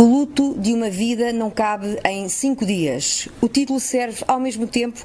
O 0.00 0.02
luto 0.02 0.54
de 0.58 0.72
uma 0.72 0.88
vida 0.88 1.30
não 1.30 1.50
cabe 1.50 1.98
em 2.06 2.26
cinco 2.26 2.64
dias. 2.64 3.28
O 3.38 3.46
título 3.46 3.78
serve 3.78 4.24
ao 4.26 4.40
mesmo 4.40 4.66
tempo 4.66 4.98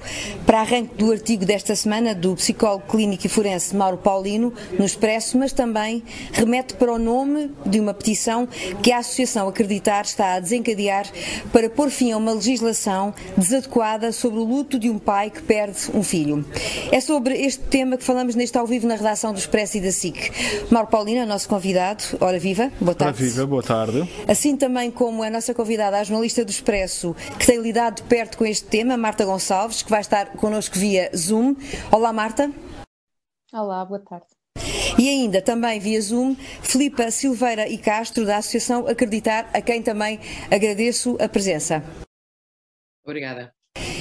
para 0.46 0.62
arranque 0.62 0.96
do 0.96 1.12
artigo 1.12 1.46
desta 1.46 1.76
semana 1.76 2.16
do 2.16 2.34
psicólogo 2.34 2.86
clínico 2.88 3.26
e 3.26 3.30
forense 3.30 3.76
Mauro 3.76 3.98
Paulino 3.98 4.54
no 4.80 4.86
Expresso, 4.86 5.38
mas 5.38 5.52
também 5.52 6.02
remete 6.32 6.76
para 6.76 6.94
o 6.94 6.98
nome 6.98 7.52
de 7.66 7.78
uma 7.78 7.94
petição 7.94 8.48
que 8.82 8.90
a 8.90 9.00
Associação 9.00 9.50
Acreditar 9.50 10.06
está 10.06 10.36
a 10.36 10.40
desencadear 10.40 11.06
para 11.52 11.70
pôr 11.70 11.90
fim 11.90 12.14
a 12.14 12.18
uma 12.18 12.32
legislação 12.32 13.14
desadequada 13.36 14.14
sobre 14.14 14.40
o 14.40 14.46
luto 14.46 14.80
de 14.80 14.90
um 14.90 14.98
pai 14.98 15.30
que 15.30 15.42
perde 15.42 15.92
um 15.94 16.04
filho. 16.04 16.46
É 16.90 17.02
sobre 17.02 17.34
este 17.34 17.64
tema 17.64 17.98
que 17.98 18.04
falamos 18.06 18.34
neste 18.34 18.58
ao 18.58 18.66
vivo 18.66 18.88
na 18.88 18.96
redação 18.96 19.34
do 19.34 19.40
Expresso 19.40 19.76
e 19.76 19.82
da 19.82 19.92
SIC. 19.92 20.32
Mauro 20.72 20.88
Paulino 20.88 21.20
é 21.20 21.26
nosso 21.26 21.50
convidado. 21.50 22.02
Ora 22.22 22.40
viva, 22.40 22.72
boa 22.80 22.96
tarde. 22.96 23.22
Ora 23.22 23.30
viva, 23.30 23.46
boa 23.46 23.64
tarde. 23.64 24.10
Assim 24.26 24.56
também 24.56 24.85
também 24.86 24.92
como 24.92 25.24
a 25.24 25.30
nossa 25.30 25.54
convidada, 25.54 26.00
a 26.00 26.04
jornalista 26.04 26.44
do 26.44 26.52
Expresso, 26.52 27.16
que 27.40 27.46
tem 27.46 27.60
lidado 27.60 27.98
de 27.98 28.04
perto 28.04 28.38
com 28.38 28.46
este 28.46 28.66
tema, 28.68 28.98
Marta 28.98 29.26
Gonçalves, 29.26 29.82
que 29.82 29.90
vai 29.90 30.02
estar 30.02 30.34
connosco 30.34 30.78
via 30.78 31.10
Zoom. 31.16 31.56
Olá, 31.92 32.14
Marta. 32.14 32.52
Olá, 33.54 33.84
boa 33.86 34.00
tarde. 34.00 34.26
E 34.98 35.10
ainda 35.10 35.42
também 35.42 35.80
via 35.80 36.00
Zoom, 36.02 36.36
Filipa 36.62 37.10
Silveira 37.10 37.68
e 37.68 37.78
Castro, 37.78 38.26
da 38.26 38.38
Associação 38.38 38.88
Acreditar, 38.88 39.50
a 39.54 39.62
quem 39.62 39.82
também 39.82 40.20
agradeço 40.52 41.18
a 41.20 41.28
presença. 41.28 41.84
Obrigada. 43.04 43.54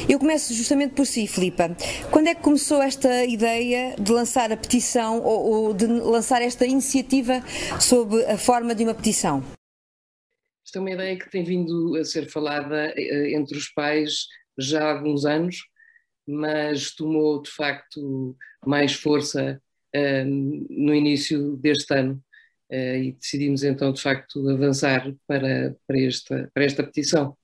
Eu 0.08 0.18
começo 0.18 0.52
justamente 0.52 0.94
por 0.94 1.06
si, 1.06 1.26
Filipa. 1.26 1.74
Quando 2.10 2.28
é 2.28 2.34
que 2.34 2.42
começou 2.42 2.82
esta 2.82 3.24
ideia 3.24 3.96
de 3.98 4.12
lançar 4.12 4.52
a 4.52 4.56
petição 4.56 5.20
ou, 5.22 5.66
ou 5.66 5.74
de 5.74 5.86
lançar 5.86 6.42
esta 6.42 6.66
iniciativa 6.66 7.42
sob 7.80 8.22
a 8.26 8.36
forma 8.36 8.74
de 8.74 8.84
uma 8.84 8.94
petição? 8.94 9.42
Esta 10.74 10.80
é 10.80 10.82
uma 10.82 10.90
ideia 10.90 11.16
que 11.16 11.30
tem 11.30 11.44
vindo 11.44 11.94
a 11.94 12.04
ser 12.04 12.28
falada 12.28 12.92
eh, 12.96 13.32
entre 13.32 13.56
os 13.56 13.68
pais 13.68 14.26
já 14.58 14.82
há 14.82 14.92
alguns 14.96 15.24
anos, 15.24 15.58
mas 16.26 16.92
tomou 16.96 17.40
de 17.40 17.48
facto 17.48 18.36
mais 18.66 18.92
força 18.92 19.62
um, 19.94 20.66
no 20.68 20.92
início 20.92 21.56
deste 21.58 21.94
ano. 21.94 22.20
Uh, 22.72 22.96
e 22.96 23.12
decidimos 23.12 23.62
então 23.62 23.92
de 23.92 24.02
facto 24.02 24.48
avançar 24.48 25.14
para, 25.28 25.76
para, 25.86 26.00
esta, 26.00 26.50
para 26.52 26.64
esta 26.64 26.82
petição 26.82 27.36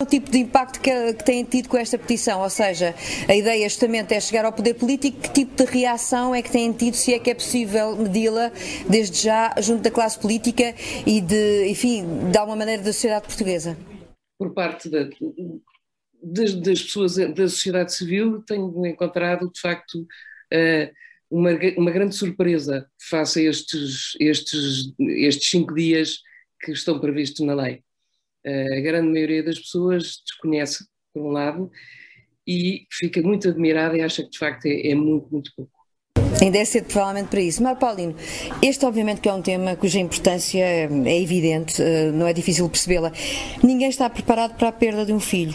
o 0.00 0.06
tipo 0.06 0.30
de 0.30 0.38
impacto 0.38 0.80
que, 0.80 1.12
que 1.14 1.24
têm 1.24 1.42
tido 1.42 1.68
com 1.68 1.76
esta 1.76 1.98
petição? 1.98 2.40
Ou 2.40 2.48
seja, 2.48 2.94
a 3.28 3.34
ideia 3.34 3.68
justamente 3.68 4.14
é 4.14 4.20
chegar 4.20 4.44
ao 4.44 4.52
poder 4.52 4.74
político, 4.74 5.20
que 5.20 5.32
tipo 5.32 5.56
de 5.56 5.64
reação 5.64 6.32
é 6.32 6.40
que 6.40 6.52
têm 6.52 6.72
tido, 6.72 6.94
se 6.94 7.14
é 7.14 7.18
que 7.18 7.28
é 7.30 7.34
possível 7.34 7.96
medi-la 7.96 8.52
desde 8.88 9.24
já 9.24 9.52
junto 9.60 9.82
da 9.82 9.90
classe 9.90 10.16
política 10.16 10.72
e 11.04 11.20
de, 11.20 11.66
enfim, 11.66 12.30
de 12.30 12.38
alguma 12.38 12.58
maneira 12.58 12.80
da 12.80 12.92
sociedade 12.92 13.26
portuguesa? 13.26 13.76
Por 14.38 14.54
parte 14.54 14.88
da, 14.88 15.10
das, 16.22 16.54
das, 16.54 16.80
pessoas 16.80 17.16
da 17.16 17.48
sociedade 17.48 17.92
civil, 17.92 18.40
tenho 18.42 18.86
encontrado 18.86 19.50
de 19.52 19.60
facto 19.60 20.06
eh, 20.52 20.92
uma, 21.28 21.50
uma 21.76 21.90
grande 21.90 22.14
surpresa 22.14 22.88
face 23.00 23.40
a 23.40 23.50
estes, 23.50 24.16
estes, 24.20 24.94
estes 25.00 25.50
cinco 25.50 25.74
dias 25.74 26.20
que 26.60 26.70
estão 26.70 27.00
previstos 27.00 27.44
na 27.44 27.54
lei 27.56 27.82
a 28.78 28.80
grande 28.80 29.08
maioria 29.08 29.42
das 29.42 29.58
pessoas 29.58 30.22
desconhece, 30.24 30.86
por 31.12 31.22
um 31.22 31.30
lado, 31.30 31.70
e 32.46 32.86
fica 32.90 33.20
muito 33.22 33.48
admirada 33.48 33.96
e 33.96 34.02
acha 34.02 34.22
que 34.22 34.30
de 34.30 34.38
facto 34.38 34.66
é, 34.66 34.88
é 34.90 34.94
muito, 34.94 35.28
muito 35.30 35.52
pouco. 35.56 35.77
Ainda 36.40 36.58
é 36.58 36.64
cedo, 36.64 36.84
provavelmente, 36.84 37.28
para 37.28 37.40
isso. 37.40 37.62
Mar 37.62 37.76
Paulino, 37.76 38.14
este 38.62 38.84
obviamente 38.86 39.20
que 39.20 39.28
é 39.28 39.32
um 39.32 39.42
tema 39.42 39.74
cuja 39.74 39.98
importância 39.98 40.62
é 40.62 41.20
evidente, 41.20 41.82
eh, 41.82 42.10
não 42.12 42.26
é 42.26 42.32
difícil 42.32 42.68
percebê-la. 42.68 43.12
Ninguém 43.62 43.88
está 43.88 44.08
preparado 44.08 44.54
para 44.54 44.68
a 44.68 44.72
perda 44.72 45.04
de 45.04 45.12
um 45.12 45.18
filho. 45.18 45.54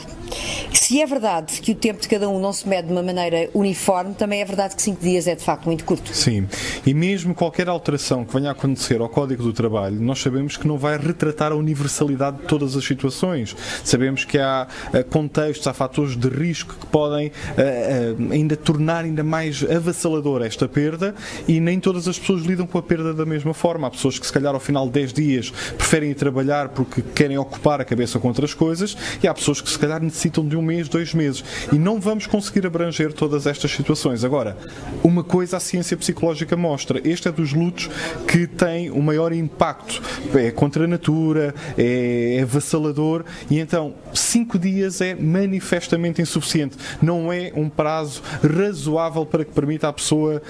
Se 0.74 1.02
é 1.02 1.06
verdade 1.06 1.62
que 1.62 1.72
o 1.72 1.76
tempo 1.76 2.02
de 2.02 2.08
cada 2.08 2.28
um 2.28 2.40
não 2.40 2.52
se 2.52 2.68
mede 2.68 2.88
de 2.88 2.94
uma 2.94 3.04
maneira 3.04 3.50
uniforme, 3.54 4.14
também 4.14 4.42
é 4.42 4.46
verdade 4.46 4.76
que 4.76 4.82
cinco 4.82 5.02
dias 5.02 5.28
é 5.28 5.36
de 5.36 5.44
facto 5.44 5.66
muito 5.66 5.86
curto. 5.86 6.14
Sim, 6.14 6.48
e 6.86 6.94
mesmo 6.94 7.34
qualquer 7.34 7.70
alteração 7.70 8.26
que 8.26 8.34
venha 8.34 8.50
a 8.50 8.52
acontecer 8.52 9.00
ao 9.00 9.08
Código 9.08 9.44
do 9.44 9.54
Trabalho, 9.54 10.00
nós 10.02 10.20
sabemos 10.20 10.58
que 10.58 10.68
não 10.68 10.78
vai 10.78 10.98
retratar 10.98 11.52
a 11.52 11.56
universalidade 11.56 12.38
de 12.38 12.44
todas 12.44 12.76
as 12.76 12.84
situações. 12.84 13.56
Sabemos 13.84 14.26
que 14.26 14.38
há 14.38 14.68
eh, 14.92 15.04
contextos, 15.04 15.68
há 15.68 15.74
fatores 15.74 16.18
de 16.18 16.28
risco 16.28 16.76
que 16.80 16.86
podem 16.88 17.28
uh, 17.28 18.32
ainda 18.32 18.58
tornar 18.58 19.06
ainda 19.06 19.24
mais 19.24 19.64
avassaladora 19.64 20.46
esta 20.46 20.63
perda 20.68 21.16
e 21.48 21.60
nem 21.60 21.80
todas 21.80 22.08
as 22.08 22.18
pessoas 22.18 22.44
lidam 22.44 22.66
com 22.66 22.78
a 22.78 22.84
perda 22.84 23.14
da 23.14 23.26
mesma 23.26 23.54
forma. 23.54 23.88
Há 23.88 23.92
pessoas 23.92 24.20
que 24.20 24.26
se 24.26 24.34
calhar 24.34 24.54
ao 24.54 24.60
final 24.60 24.86
de 24.88 24.94
10 24.94 25.14
dias 25.14 25.50
preferem 25.78 26.12
ir 26.12 26.16
trabalhar 26.16 26.70
porque 26.70 27.02
querem 27.02 27.38
ocupar 27.38 27.82
a 27.82 27.86
cabeça 27.86 28.20
com 28.20 28.28
outras 28.28 28.54
coisas 28.54 28.96
e 29.22 29.28
há 29.28 29.34
pessoas 29.34 29.62
que 29.62 29.70
se 29.70 29.78
calhar 29.78 30.02
necessitam 30.02 30.48
de 30.48 30.56
um 30.56 30.62
mês, 30.62 30.88
dois 30.88 31.14
meses 31.14 31.44
e 31.72 31.78
não 31.78 32.00
vamos 32.00 32.28
conseguir 32.28 32.66
abranger 32.66 33.14
todas 33.14 33.46
estas 33.48 33.72
situações. 33.72 34.24
Agora, 34.24 34.58
uma 35.04 35.24
coisa 35.24 35.58
a 35.58 35.60
ciência 35.60 35.96
psicológica 35.98 36.56
mostra, 36.56 37.02
este 37.04 37.28
é 37.28 37.32
dos 37.32 37.54
lutos 37.54 37.90
que 38.28 38.48
tem 38.48 38.90
o 38.90 39.02
maior 39.02 39.34
impacto, 39.34 40.02
é 40.36 40.52
contra 40.52 40.86
a 40.86 40.88
natura, 40.88 41.54
é, 41.78 42.38
é 42.38 42.42
avassalador 42.42 43.26
e 43.50 43.60
então 43.60 43.94
cinco 44.14 44.58
dias 44.58 45.02
é 45.02 45.16
manifestamente 45.16 46.22
insuficiente, 46.22 46.78
não 47.02 47.32
é 47.32 47.52
um 47.56 47.70
prazo 47.70 48.22
razoável 48.42 49.26
para 49.26 49.46
que 49.46 49.52
permita 49.52 49.88
à 49.88 49.94
pessoa 49.94 50.42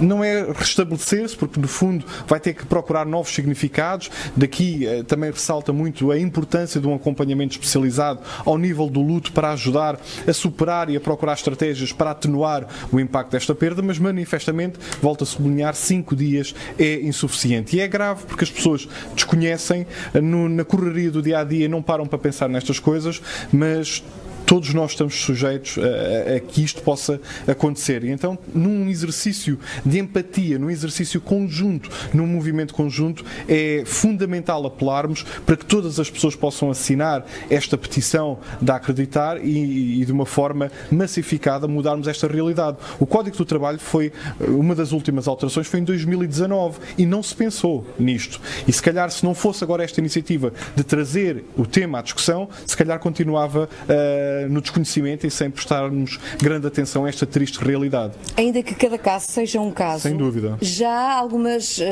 não 0.00 0.22
é 0.22 0.50
restabelecer-se, 0.52 1.36
porque 1.36 1.60
no 1.60 1.68
fundo 1.68 2.04
vai 2.26 2.40
ter 2.40 2.54
que 2.54 2.64
procurar 2.66 3.06
novos 3.06 3.34
significados. 3.34 4.10
Daqui 4.36 4.86
eh, 4.86 5.02
também 5.02 5.30
ressalta 5.30 5.72
muito 5.72 6.10
a 6.10 6.18
importância 6.18 6.80
de 6.80 6.86
um 6.86 6.94
acompanhamento 6.94 7.52
especializado 7.52 8.20
ao 8.44 8.56
nível 8.58 8.88
do 8.88 9.00
luto 9.00 9.32
para 9.32 9.50
ajudar 9.52 9.98
a 10.26 10.32
superar 10.32 10.90
e 10.90 10.96
a 10.96 11.00
procurar 11.00 11.34
estratégias 11.34 11.92
para 11.92 12.10
atenuar 12.10 12.66
o 12.92 13.00
impacto 13.00 13.32
desta 13.32 13.54
perda, 13.54 13.82
mas 13.82 13.98
manifestamente, 13.98 14.78
volto 15.02 15.24
a 15.24 15.26
sublinhar, 15.26 15.74
cinco 15.74 16.14
dias 16.14 16.54
é 16.78 17.00
insuficiente. 17.00 17.76
E 17.76 17.80
é 17.80 17.88
grave 17.88 18.24
porque 18.26 18.44
as 18.44 18.50
pessoas 18.50 18.88
desconhecem, 19.14 19.86
eh, 20.14 20.20
na 20.20 20.64
correria 20.64 21.10
do 21.10 21.22
dia 21.22 21.40
a 21.40 21.44
dia 21.44 21.68
não 21.68 21.82
param 21.82 22.06
para 22.06 22.18
pensar 22.18 22.48
nestas 22.48 22.78
coisas, 22.78 23.20
mas 23.52 24.02
todos 24.48 24.72
nós 24.72 24.92
estamos 24.92 25.14
sujeitos 25.14 25.76
a, 25.78 26.36
a, 26.36 26.40
que 26.40 26.64
isto 26.64 26.80
possa 26.80 27.20
acontecer. 27.46 28.02
E 28.02 28.10
então, 28.10 28.38
num 28.54 28.88
exercício 28.88 29.58
de 29.84 29.98
empatia, 29.98 30.58
num 30.58 30.70
exercício 30.70 31.20
conjunto, 31.20 31.90
num 32.14 32.26
movimento 32.26 32.72
conjunto, 32.72 33.24
é 33.46 33.82
fundamental 33.84 34.64
apelarmos 34.66 35.22
para 35.44 35.54
que 35.54 35.66
todas 35.66 36.00
as 36.00 36.08
pessoas 36.08 36.34
possam 36.34 36.70
assinar 36.70 37.26
esta 37.50 37.76
petição 37.76 38.38
de 38.60 38.72
acreditar 38.72 39.36
e, 39.44 40.00
e 40.00 40.04
de 40.06 40.12
uma 40.12 40.24
forma 40.24 40.72
massificada 40.90 41.68
mudarmos 41.68 42.08
esta 42.08 42.26
realidade. 42.26 42.78
O 42.98 43.04
Código 43.04 43.36
do 43.36 43.44
Trabalho 43.44 43.78
foi 43.78 44.10
uma 44.40 44.74
das 44.74 44.92
últimas 44.92 45.28
alterações 45.28 45.66
foi 45.66 45.80
em 45.80 45.84
2019 45.84 46.78
e 46.96 47.04
não 47.04 47.22
se 47.22 47.34
pensou 47.34 47.86
nisto. 47.98 48.40
E 48.66 48.72
se 48.72 48.82
calhar 48.82 49.10
se 49.10 49.22
não 49.24 49.34
fosse 49.34 49.62
agora 49.62 49.84
esta 49.84 50.00
iniciativa 50.00 50.54
de 50.74 50.82
trazer 50.82 51.44
o 51.54 51.66
tema 51.66 51.98
à 51.98 52.02
discussão, 52.02 52.48
se 52.64 52.74
calhar 52.74 52.98
continuava 52.98 53.68
uh, 53.68 54.37
no 54.46 54.60
desconhecimento 54.60 55.26
e 55.26 55.30
sem 55.30 55.50
prestarmos 55.50 56.18
grande 56.40 56.66
atenção 56.66 57.04
a 57.04 57.08
esta 57.08 57.26
triste 57.26 57.56
realidade. 57.58 58.14
Ainda 58.36 58.62
que 58.62 58.74
cada 58.74 58.98
caso 58.98 59.26
seja 59.28 59.60
um 59.60 59.70
caso, 59.70 60.02
sem 60.02 60.16
dúvida. 60.16 60.56
Já 60.60 60.90
há 60.90 61.14
algumas 61.14 61.78
uh, 61.78 61.82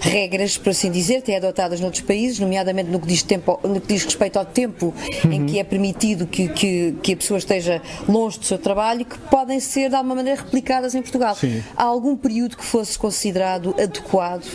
regras, 0.00 0.56
por 0.56 0.70
assim 0.70 0.90
dizer, 0.90 1.18
até 1.18 1.36
adotadas 1.36 1.80
noutros 1.80 2.02
países, 2.02 2.38
nomeadamente 2.38 2.90
no 2.90 3.00
que 3.00 3.06
diz, 3.06 3.22
tempo, 3.22 3.58
no 3.64 3.80
que 3.80 3.88
diz 3.88 4.04
respeito 4.04 4.38
ao 4.38 4.44
tempo 4.44 4.94
uhum. 5.24 5.32
em 5.32 5.46
que 5.46 5.58
é 5.58 5.64
permitido 5.64 6.26
que, 6.26 6.48
que, 6.48 6.94
que, 7.02 7.12
a 7.12 7.16
pessoa 7.16 7.38
esteja 7.38 7.82
longe 8.08 8.38
do 8.38 8.44
seu 8.44 8.58
trabalho, 8.58 9.04
que 9.04 9.18
podem 9.18 9.60
ser 9.60 9.88
de 9.88 9.94
alguma 9.94 10.16
maneira 10.16 10.40
replicadas 10.40 10.94
em 10.94 11.02
Portugal. 11.02 11.34
Sim. 11.34 11.62
Há 11.76 11.84
algum 11.84 12.16
período 12.16 12.56
que 12.56 12.64
fosse 12.64 12.98
considerado 12.98 13.74
adequado, 13.80 14.46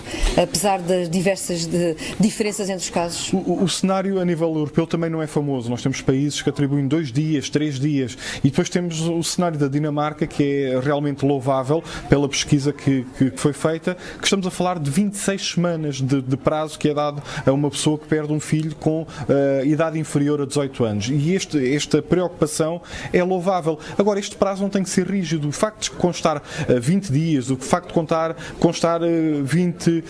apesar 0.42 0.80
das 0.80 1.10
diversas 1.10 1.66
de, 1.66 1.96
diferenças 2.20 2.70
entre 2.70 2.84
os 2.84 2.90
casos? 2.90 3.34
O, 3.34 3.64
o 3.64 3.70
cenário 3.70 4.20
a 4.20 4.26
nível 4.26 4.54
europeu 4.54 4.86
também 4.86 5.10
não 5.10 5.22
é 5.22 5.28
famoso. 5.28 5.70
Nós 5.70 5.82
temos 5.82 6.02
países 6.02 6.42
que 6.42 6.50
atribuem 6.50 6.88
dois 6.88 7.12
dias 7.12 7.33
dias, 7.34 7.50
três 7.50 7.80
dias. 7.80 8.18
E 8.44 8.50
depois 8.50 8.70
temos 8.70 9.02
o 9.02 9.24
cenário 9.24 9.58
da 9.58 9.68
Dinamarca, 9.68 10.28
que 10.28 10.44
é 10.44 10.80
realmente 10.80 11.26
louvável 11.26 11.84
pela 12.10 12.30
pesquisa 12.30 12.72
que, 12.72 13.06
que 13.18 13.32
foi 13.36 13.54
feita, 13.54 13.98
que 14.20 14.24
estamos 14.24 14.46
a 14.46 14.52
falar 14.52 14.80
de 14.80 14.90
26 14.90 15.54
semanas 15.54 15.96
de, 16.02 16.22
de, 16.22 16.38
prazo 16.38 16.78
que 16.78 16.90
é 16.90 16.94
dado 16.94 17.22
a 17.46 17.52
uma 17.52 17.70
pessoa 17.70 17.98
que 17.98 18.08
perde 18.08 18.32
um 18.32 18.40
filho 18.40 18.76
com 18.76 19.02
uh, 19.02 19.66
idade 19.66 19.98
inferior 19.98 20.42
a 20.42 20.46
18 20.46 20.84
anos. 20.84 21.10
E 21.10 21.34
este, 21.34 21.74
esta 21.74 22.02
preocupação 22.02 22.82
é 23.12 23.24
louvável. 23.24 23.80
Agora, 23.98 24.20
este 24.20 24.36
prazo 24.36 24.62
não 24.62 24.70
tem 24.70 24.84
que 24.84 24.90
ser 24.90 25.08
rígido. 25.08 25.48
O 25.48 25.52
facto 25.52 25.84
de 25.84 25.92
constar 25.92 26.38
uh, 26.38 26.42
eh, 26.68 26.80
20 26.80 27.12
dias, 27.12 27.50
o 27.50 27.58
facto 27.58 27.88
de 27.88 27.94
contar, 27.94 28.36
constar 28.60 29.02
uh, 29.02 29.44
20 29.44 29.90
uh, 29.90 30.04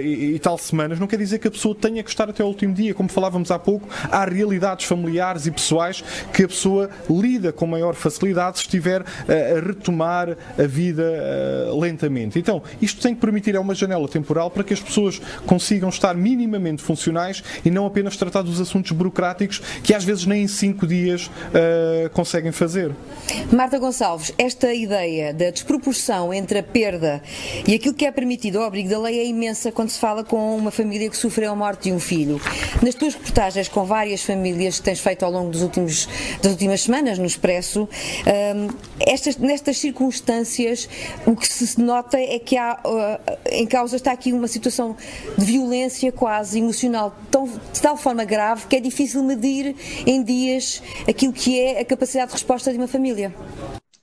e, 0.00 0.34
e, 0.34 0.38
tal 0.38 0.56
semanas, 0.56 0.98
não 0.98 1.06
quer 1.06 1.18
dizer 1.18 1.38
que 1.38 1.48
a 1.48 1.50
pessoa 1.50 1.74
tenha 1.74 2.02
que 2.02 2.10
estar 2.10 2.28
até 2.28 2.42
o 2.42 2.46
último 2.46 2.72
dia. 2.72 2.94
Como 2.94 3.08
falávamos 3.08 3.50
há 3.50 3.58
pouco, 3.58 3.88
há 4.10 4.24
realidades 4.24 4.86
familiares 4.86 5.46
e 5.46 5.50
pessoais 5.50 6.02
que 6.32 6.44
a 6.44 6.48
pessoa 6.48 6.69
pessoa 6.70 6.90
lida 7.08 7.52
com 7.52 7.66
maior 7.66 7.94
facilidade 7.94 8.58
se 8.58 8.64
estiver 8.64 9.02
a 9.02 9.66
retomar 9.66 10.36
a 10.58 10.66
vida 10.66 11.02
lentamente. 11.78 12.38
Então, 12.38 12.62
isto 12.80 13.02
tem 13.02 13.14
que 13.14 13.20
permitir 13.20 13.54
é 13.54 13.60
uma 13.60 13.74
janela 13.74 14.08
temporal 14.08 14.50
para 14.50 14.62
que 14.62 14.72
as 14.72 14.80
pessoas 14.80 15.20
consigam 15.46 15.88
estar 15.88 16.14
minimamente 16.14 16.82
funcionais 16.82 17.42
e 17.64 17.70
não 17.70 17.86
apenas 17.86 18.16
tratar 18.16 18.42
dos 18.42 18.60
assuntos 18.60 18.92
burocráticos 18.92 19.60
que 19.82 19.92
às 19.92 20.04
vezes 20.04 20.26
nem 20.26 20.42
em 20.42 20.48
cinco 20.48 20.86
dias 20.86 21.26
uh, 21.26 22.10
conseguem 22.10 22.52
fazer. 22.52 22.92
Marta 23.52 23.78
Gonçalves, 23.78 24.32
esta 24.38 24.72
ideia 24.72 25.34
da 25.34 25.50
desproporção 25.50 26.32
entre 26.32 26.58
a 26.58 26.62
perda 26.62 27.22
e 27.66 27.74
aquilo 27.74 27.94
que 27.94 28.04
é 28.04 28.12
permitido 28.12 28.58
ao 28.58 28.64
abrigo 28.64 28.88
da 28.88 28.98
lei 28.98 29.18
é 29.18 29.26
imensa 29.26 29.72
quando 29.72 29.88
se 29.88 29.98
fala 29.98 30.22
com 30.22 30.56
uma 30.56 30.70
família 30.70 31.08
que 31.10 31.16
sofreu 31.16 31.52
a 31.52 31.56
morte 31.56 31.84
de 31.84 31.92
um 31.92 31.98
filho. 31.98 32.40
Nas 32.82 32.94
tuas 32.94 33.14
reportagens 33.14 33.68
com 33.68 33.84
várias 33.84 34.22
famílias 34.22 34.78
que 34.78 34.84
tens 34.84 35.00
feito 35.00 35.24
ao 35.24 35.32
longo 35.32 35.50
dos 35.50 35.62
últimos, 35.62 36.08
das 36.42 36.56
últimas 36.60 36.82
semanas 36.82 37.18
no 37.18 37.24
Expresso, 37.24 37.84
um, 37.84 38.68
estas, 39.00 39.38
nestas 39.38 39.78
circunstâncias 39.78 40.86
o 41.26 41.34
que 41.34 41.50
se 41.50 41.80
nota 41.80 42.18
é 42.18 42.38
que 42.38 42.56
há, 42.58 42.78
uh, 42.84 43.38
em 43.50 43.66
causa 43.66 43.96
está 43.96 44.12
aqui 44.12 44.30
uma 44.30 44.46
situação 44.46 44.94
de 45.38 45.44
violência 45.44 46.12
quase 46.12 46.58
emocional 46.58 47.14
tão, 47.30 47.44
de 47.44 47.80
tal 47.80 47.96
forma 47.96 48.24
grave 48.26 48.66
que 48.66 48.76
é 48.76 48.80
difícil 48.80 49.22
medir 49.22 49.74
em 50.06 50.22
dias 50.22 50.82
aquilo 51.08 51.32
que 51.32 51.58
é 51.58 51.80
a 51.80 51.84
capacidade 51.84 52.28
de 52.28 52.34
resposta 52.34 52.70
de 52.70 52.76
uma 52.76 52.88
família. 52.88 53.34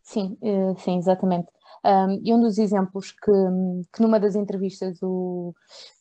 Sim, 0.02 0.36
eh, 0.42 0.74
sim, 0.84 0.98
exatamente. 0.98 1.48
Um, 1.86 2.22
e 2.24 2.34
um 2.34 2.42
dos 2.42 2.58
exemplos 2.58 3.12
que, 3.12 3.32
que 3.94 4.02
numa 4.02 4.20
das 4.20 4.36
entrevistas 4.36 4.98
o, 5.04 5.54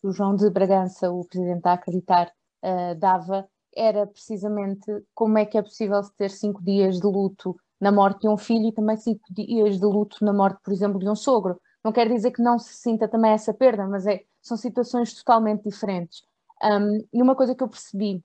o, 0.03 0.11
João 0.11 0.35
de 0.35 0.49
Bragança, 0.49 1.11
o 1.11 1.25
presidente 1.27 1.63
da 1.63 1.75
Acreditar, 1.75 2.33
uh, 2.65 2.99
dava, 2.99 3.47
era 3.77 4.07
precisamente 4.07 4.87
como 5.15 5.37
é 5.39 5.45
que 5.45 5.59
é 5.59 5.63
possível 5.63 6.01
ter 6.17 6.31
cinco 6.31 6.63
dias 6.63 6.99
de 6.99 7.07
luto 7.07 7.55
na 7.81 7.93
morte 7.93 8.23
de 8.23 8.29
um 8.29 8.37
filho 8.37 8.69
e 8.69 8.73
também 8.73 8.97
cinco 8.97 9.23
dias 9.31 9.79
de 9.79 9.85
luto 9.85 10.25
na 10.25 10.33
morte, 10.33 10.59
por 10.63 10.73
exemplo, 10.73 10.99
de 10.99 11.09
um 11.09 11.15
sogro. 11.15 11.61
Não 11.85 11.93
quer 11.93 12.09
dizer 12.09 12.31
que 12.31 12.43
não 12.43 12.59
se 12.59 12.75
sinta 12.75 13.07
também 13.07 13.33
essa 13.33 13.53
perda, 13.53 13.87
mas 13.87 14.07
é, 14.07 14.25
são 14.43 14.57
situações 14.57 15.13
totalmente 15.15 15.63
diferentes. 15.63 16.23
Um, 16.63 17.07
e 17.13 17.23
uma 17.23 17.37
coisa 17.37 17.55
que 17.55 17.63
eu 17.63 17.69
percebi 17.69 18.25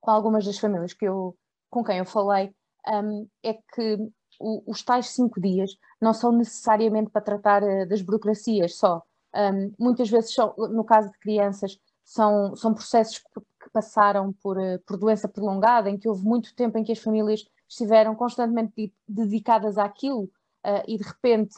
com 0.00 0.10
algumas 0.10 0.44
das 0.44 0.58
famílias 0.58 0.92
que 0.92 1.04
eu, 1.04 1.36
com 1.70 1.84
quem 1.84 1.98
eu 1.98 2.04
falei 2.04 2.52
um, 2.88 3.26
é 3.42 3.54
que 3.54 3.96
o, 4.40 4.70
os 4.70 4.82
tais 4.82 5.10
cinco 5.10 5.40
dias 5.40 5.76
não 6.00 6.12
são 6.12 6.32
necessariamente 6.32 7.10
para 7.10 7.22
tratar 7.22 7.62
uh, 7.62 7.88
das 7.88 8.02
burocracias 8.02 8.76
só. 8.76 9.02
Um, 9.34 9.72
muitas 9.78 10.10
vezes, 10.10 10.34
são, 10.34 10.54
no 10.56 10.84
caso 10.84 11.10
de 11.10 11.18
crianças, 11.18 11.78
são, 12.04 12.54
são 12.56 12.74
processos 12.74 13.22
que, 13.62 13.70
passaram 13.70 14.32
por, 14.32 14.58
uh, 14.58 14.78
por 14.86 14.96
doença 14.96 15.28
prolongada, 15.28 15.88
em 15.88 15.98
que 15.98 16.08
houve 16.08 16.24
muito 16.24 16.54
tempo 16.54 16.78
em 16.78 16.84
que 16.84 16.92
as 16.92 16.98
famílias 16.98 17.44
estiveram 17.68 18.14
constantemente 18.14 18.92
dedicadas 19.08 19.78
àquilo 19.78 20.24
uh, 20.24 20.82
e 20.86 20.98
de 20.98 21.04
repente 21.04 21.56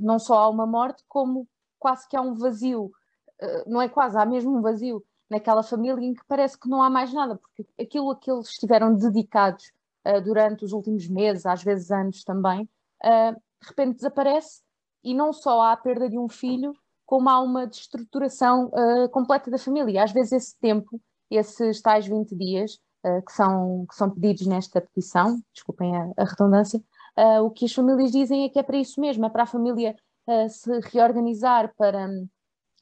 não 0.00 0.18
só 0.18 0.38
há 0.38 0.48
uma 0.48 0.66
morte, 0.66 1.02
como 1.08 1.48
quase 1.78 2.08
que 2.08 2.16
há 2.16 2.20
um 2.20 2.34
vazio, 2.34 2.92
não 3.66 3.82
é 3.82 3.88
quase, 3.88 4.16
há 4.16 4.24
mesmo 4.24 4.56
um 4.56 4.62
vazio 4.62 5.04
naquela 5.28 5.62
família 5.62 6.04
em 6.04 6.14
que 6.14 6.24
parece 6.26 6.58
que 6.58 6.68
não 6.68 6.82
há 6.82 6.88
mais 6.88 7.12
nada, 7.12 7.36
porque 7.36 7.66
aquilo 7.80 8.10
a 8.10 8.16
que 8.16 8.30
eles 8.30 8.48
estiveram 8.48 8.94
dedicados 8.94 9.72
uh, 10.06 10.20
durante 10.20 10.64
os 10.64 10.72
últimos 10.72 11.08
meses, 11.08 11.44
às 11.46 11.62
vezes 11.62 11.90
anos 11.90 12.22
também, 12.24 12.68
uh, 13.04 13.34
de 13.60 13.68
repente 13.68 13.96
desaparece 13.96 14.62
e 15.02 15.14
não 15.14 15.32
só 15.32 15.60
há 15.60 15.72
a 15.72 15.76
perda 15.76 16.08
de 16.08 16.18
um 16.18 16.28
filho, 16.28 16.74
como 17.04 17.28
há 17.28 17.40
uma 17.40 17.66
destruturação 17.66 18.66
uh, 18.66 19.08
completa 19.10 19.50
da 19.50 19.58
família. 19.58 20.02
Às 20.02 20.12
vezes 20.12 20.32
esse 20.32 20.58
tempo, 20.58 21.00
esses 21.30 21.80
tais 21.80 22.06
20 22.06 22.34
dias 22.36 22.78
que, 23.24 23.32
são, 23.32 23.86
que 23.88 23.94
são 23.94 24.10
pedidos 24.10 24.46
nesta 24.46 24.80
petição, 24.80 25.40
desculpem 25.54 25.96
a, 25.96 26.10
a 26.16 26.24
redundância, 26.24 26.82
o 27.42 27.50
que 27.50 27.64
as 27.64 27.72
famílias 27.72 28.10
dizem 28.10 28.44
é 28.44 28.48
que 28.48 28.58
é 28.58 28.62
para 28.64 28.76
isso 28.76 29.00
mesmo, 29.00 29.24
é 29.24 29.28
para 29.28 29.44
a 29.44 29.46
família 29.46 29.94
se 30.48 30.80
reorganizar, 30.92 31.72
para 31.76 32.06
um, 32.06 32.28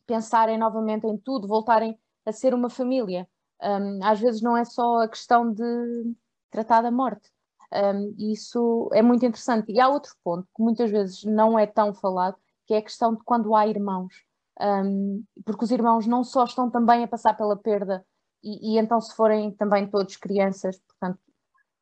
pensarem 0.06 0.58
novamente 0.58 1.06
em 1.06 1.16
tudo, 1.16 1.48
voltarem 1.48 1.98
a 2.24 2.32
ser 2.32 2.54
uma 2.54 2.70
família. 2.70 3.28
Um, 3.62 4.04
às 4.04 4.20
vezes 4.20 4.42
não 4.42 4.56
é 4.56 4.64
só 4.64 5.02
a 5.02 5.08
questão 5.08 5.52
de 5.52 6.14
tratar 6.50 6.82
da 6.82 6.90
morte. 6.90 7.30
Um, 7.72 8.14
isso 8.18 8.88
é 8.92 9.02
muito 9.02 9.24
interessante. 9.24 9.72
E 9.72 9.80
há 9.80 9.88
outro 9.88 10.14
ponto 10.22 10.46
que 10.54 10.62
muitas 10.62 10.90
vezes 10.90 11.24
não 11.24 11.58
é 11.58 11.66
tão 11.66 11.92
falado, 11.94 12.36
que 12.66 12.74
é 12.74 12.78
a 12.78 12.82
questão 12.82 13.14
de 13.14 13.22
quando 13.24 13.54
há 13.54 13.66
irmãos. 13.66 14.24
Um, 14.60 15.24
porque 15.44 15.64
os 15.64 15.70
irmãos 15.70 16.06
não 16.06 16.22
só 16.22 16.44
estão 16.44 16.70
também 16.70 17.02
a 17.02 17.08
passar 17.08 17.36
pela 17.36 17.56
perda, 17.56 18.06
e, 18.44 18.74
e 18.74 18.78
então, 18.78 19.00
se 19.00 19.14
forem 19.16 19.50
também 19.52 19.88
todos 19.88 20.16
crianças, 20.16 20.78
portanto, 20.78 21.18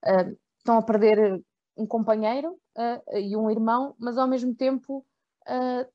uh, 0.06 0.38
estão 0.58 0.78
a 0.78 0.82
perder 0.82 1.42
um 1.76 1.86
companheiro 1.86 2.52
uh, 2.78 3.18
e 3.18 3.36
um 3.36 3.50
irmão, 3.50 3.96
mas 3.98 4.16
ao 4.16 4.28
mesmo 4.28 4.54
tempo 4.54 5.04
uh, 5.48 5.92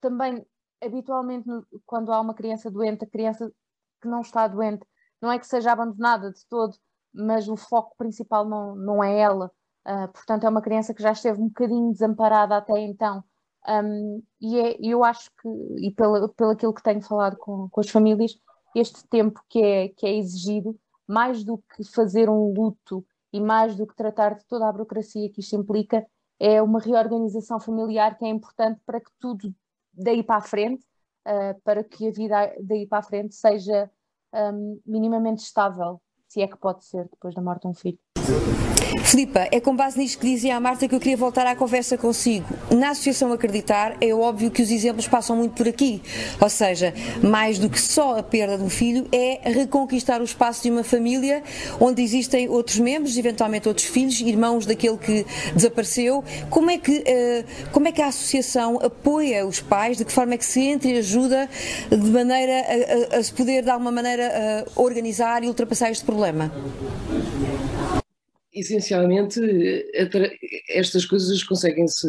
também 0.00 0.44
habitualmente 0.82 1.46
quando 1.84 2.10
há 2.10 2.20
uma 2.20 2.32
criança 2.32 2.70
doente, 2.70 3.04
a 3.04 3.10
criança 3.10 3.52
que 4.00 4.08
não 4.08 4.22
está 4.22 4.48
doente 4.48 4.82
não 5.20 5.30
é 5.30 5.38
que 5.38 5.46
seja 5.46 5.72
abandonada 5.72 6.32
de 6.32 6.46
todo, 6.48 6.74
mas 7.12 7.46
o 7.46 7.56
foco 7.56 7.94
principal 7.98 8.48
não, 8.48 8.74
não 8.74 9.04
é 9.04 9.18
ela. 9.18 9.52
Portanto, 10.14 10.44
é 10.44 10.48
uma 10.48 10.62
criança 10.62 10.94
que 10.94 11.02
já 11.02 11.12
esteve 11.12 11.38
um 11.42 11.48
bocadinho 11.48 11.92
desamparada 11.92 12.56
até 12.56 12.78
então. 12.78 13.22
Um, 13.68 14.22
e 14.40 14.58
é, 14.58 14.76
eu 14.80 15.04
acho 15.04 15.30
que, 15.30 15.48
e 15.86 15.92
pelo, 15.92 16.28
pelo 16.30 16.52
aquilo 16.52 16.72
que 16.72 16.82
tenho 16.82 17.02
falado 17.02 17.36
com, 17.36 17.68
com 17.68 17.80
as 17.80 17.90
famílias, 17.90 18.32
este 18.74 19.06
tempo 19.08 19.40
que 19.48 19.62
é, 19.62 19.88
que 19.88 20.06
é 20.06 20.16
exigido, 20.16 20.78
mais 21.06 21.42
do 21.44 21.58
que 21.58 21.84
fazer 21.84 22.28
um 22.28 22.52
luto 22.52 23.04
e 23.32 23.40
mais 23.40 23.76
do 23.76 23.86
que 23.86 23.96
tratar 23.96 24.34
de 24.34 24.44
toda 24.46 24.68
a 24.68 24.72
burocracia 24.72 25.30
que 25.30 25.40
isto 25.40 25.56
implica, 25.56 26.06
é 26.38 26.62
uma 26.62 26.80
reorganização 26.80 27.60
familiar 27.60 28.16
que 28.16 28.24
é 28.24 28.28
importante 28.28 28.80
para 28.86 29.00
que 29.00 29.10
tudo 29.18 29.54
daí 29.92 30.22
para 30.22 30.36
a 30.36 30.40
frente, 30.40 30.84
uh, 31.26 31.60
para 31.62 31.84
que 31.84 32.08
a 32.08 32.12
vida 32.12 32.54
daí 32.62 32.86
para 32.86 32.98
a 32.98 33.02
frente 33.02 33.34
seja 33.34 33.90
um, 34.32 34.80
minimamente 34.86 35.42
estável 35.42 36.00
se 36.28 36.40
é 36.40 36.46
que 36.46 36.56
pode 36.56 36.84
ser 36.84 37.08
depois 37.08 37.34
da 37.34 37.42
morte 37.42 37.62
de 37.62 37.68
um 37.68 37.74
filho. 37.74 37.98
Filipa, 39.10 39.48
é 39.50 39.58
com 39.58 39.74
base 39.74 39.98
nisto 39.98 40.20
que 40.20 40.26
dizia 40.28 40.54
a 40.54 40.60
Marta 40.60 40.86
que 40.86 40.94
eu 40.94 41.00
queria 41.00 41.16
voltar 41.16 41.44
à 41.44 41.56
conversa 41.56 41.98
consigo. 41.98 42.46
Na 42.70 42.90
Associação 42.90 43.32
Acreditar, 43.32 43.96
é 44.00 44.14
óbvio 44.14 44.52
que 44.52 44.62
os 44.62 44.70
exemplos 44.70 45.08
passam 45.08 45.34
muito 45.34 45.50
por 45.50 45.66
aqui. 45.66 46.00
Ou 46.40 46.48
seja, 46.48 46.94
mais 47.20 47.58
do 47.58 47.68
que 47.68 47.80
só 47.80 48.16
a 48.16 48.22
perda 48.22 48.56
de 48.56 48.62
um 48.62 48.70
filho, 48.70 49.08
é 49.10 49.50
reconquistar 49.50 50.20
o 50.20 50.24
espaço 50.24 50.62
de 50.62 50.70
uma 50.70 50.84
família 50.84 51.42
onde 51.80 52.00
existem 52.04 52.48
outros 52.48 52.78
membros, 52.78 53.18
eventualmente 53.18 53.66
outros 53.66 53.88
filhos, 53.88 54.20
irmãos 54.20 54.64
daquele 54.64 54.96
que 54.96 55.26
desapareceu. 55.56 56.22
Como 56.48 56.70
é 56.70 56.78
que, 56.78 57.02
eh, 57.04 57.44
como 57.72 57.88
é 57.88 57.92
que 57.92 58.02
a 58.02 58.06
Associação 58.06 58.78
apoia 58.80 59.44
os 59.44 59.58
pais? 59.58 59.96
De 59.96 60.04
que 60.04 60.12
forma 60.12 60.34
é 60.34 60.38
que 60.38 60.46
se 60.46 60.60
entra 60.60 60.88
e 60.88 60.98
ajuda 60.98 61.50
de 61.90 61.96
maneira 61.96 62.64
a, 63.12 63.16
a, 63.16 63.18
a 63.18 63.22
se 63.24 63.32
poder, 63.32 63.64
de 63.64 63.70
alguma 63.70 63.90
maneira, 63.90 64.64
organizar 64.76 65.42
e 65.42 65.48
ultrapassar 65.48 65.90
este 65.90 66.04
problema? 66.04 66.52
Essencialmente, 68.52 69.40
estas 70.68 71.04
coisas 71.04 71.42
conseguem-se 71.42 72.06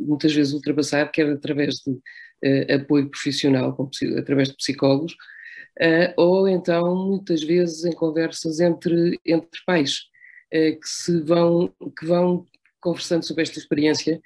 muitas 0.00 0.32
vezes 0.34 0.52
ultrapassar, 0.52 1.10
quer 1.10 1.28
através 1.28 1.76
de 1.76 1.90
uh, 1.90 2.74
apoio 2.74 3.10
profissional, 3.10 3.76
através 4.18 4.48
de 4.48 4.56
psicólogos, 4.56 5.12
uh, 5.12 6.12
ou 6.16 6.48
então 6.48 6.94
muitas 7.08 7.42
vezes 7.42 7.84
em 7.84 7.92
conversas 7.92 8.60
entre, 8.60 9.18
entre 9.24 9.60
pais, 9.66 10.04
uh, 10.52 10.80
que 10.80 10.88
se 10.88 11.20
vão, 11.20 11.72
que 11.98 12.06
vão 12.06 12.46
conversando 12.80 13.24
sobre 13.24 13.42
esta 13.42 13.58
experiência 13.58 14.20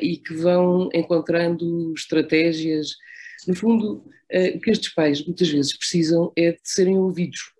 e 0.00 0.16
que 0.16 0.34
vão 0.34 0.88
encontrando 0.92 1.94
estratégias. 1.96 2.96
No 3.46 3.54
fundo, 3.54 4.04
o 4.56 4.60
que 4.60 4.72
estes 4.72 4.92
pais 4.92 5.24
muitas 5.24 5.48
vezes 5.48 5.78
precisam 5.78 6.32
é 6.36 6.50
de 6.50 6.58
serem 6.64 6.98
ouvidos 6.98 7.52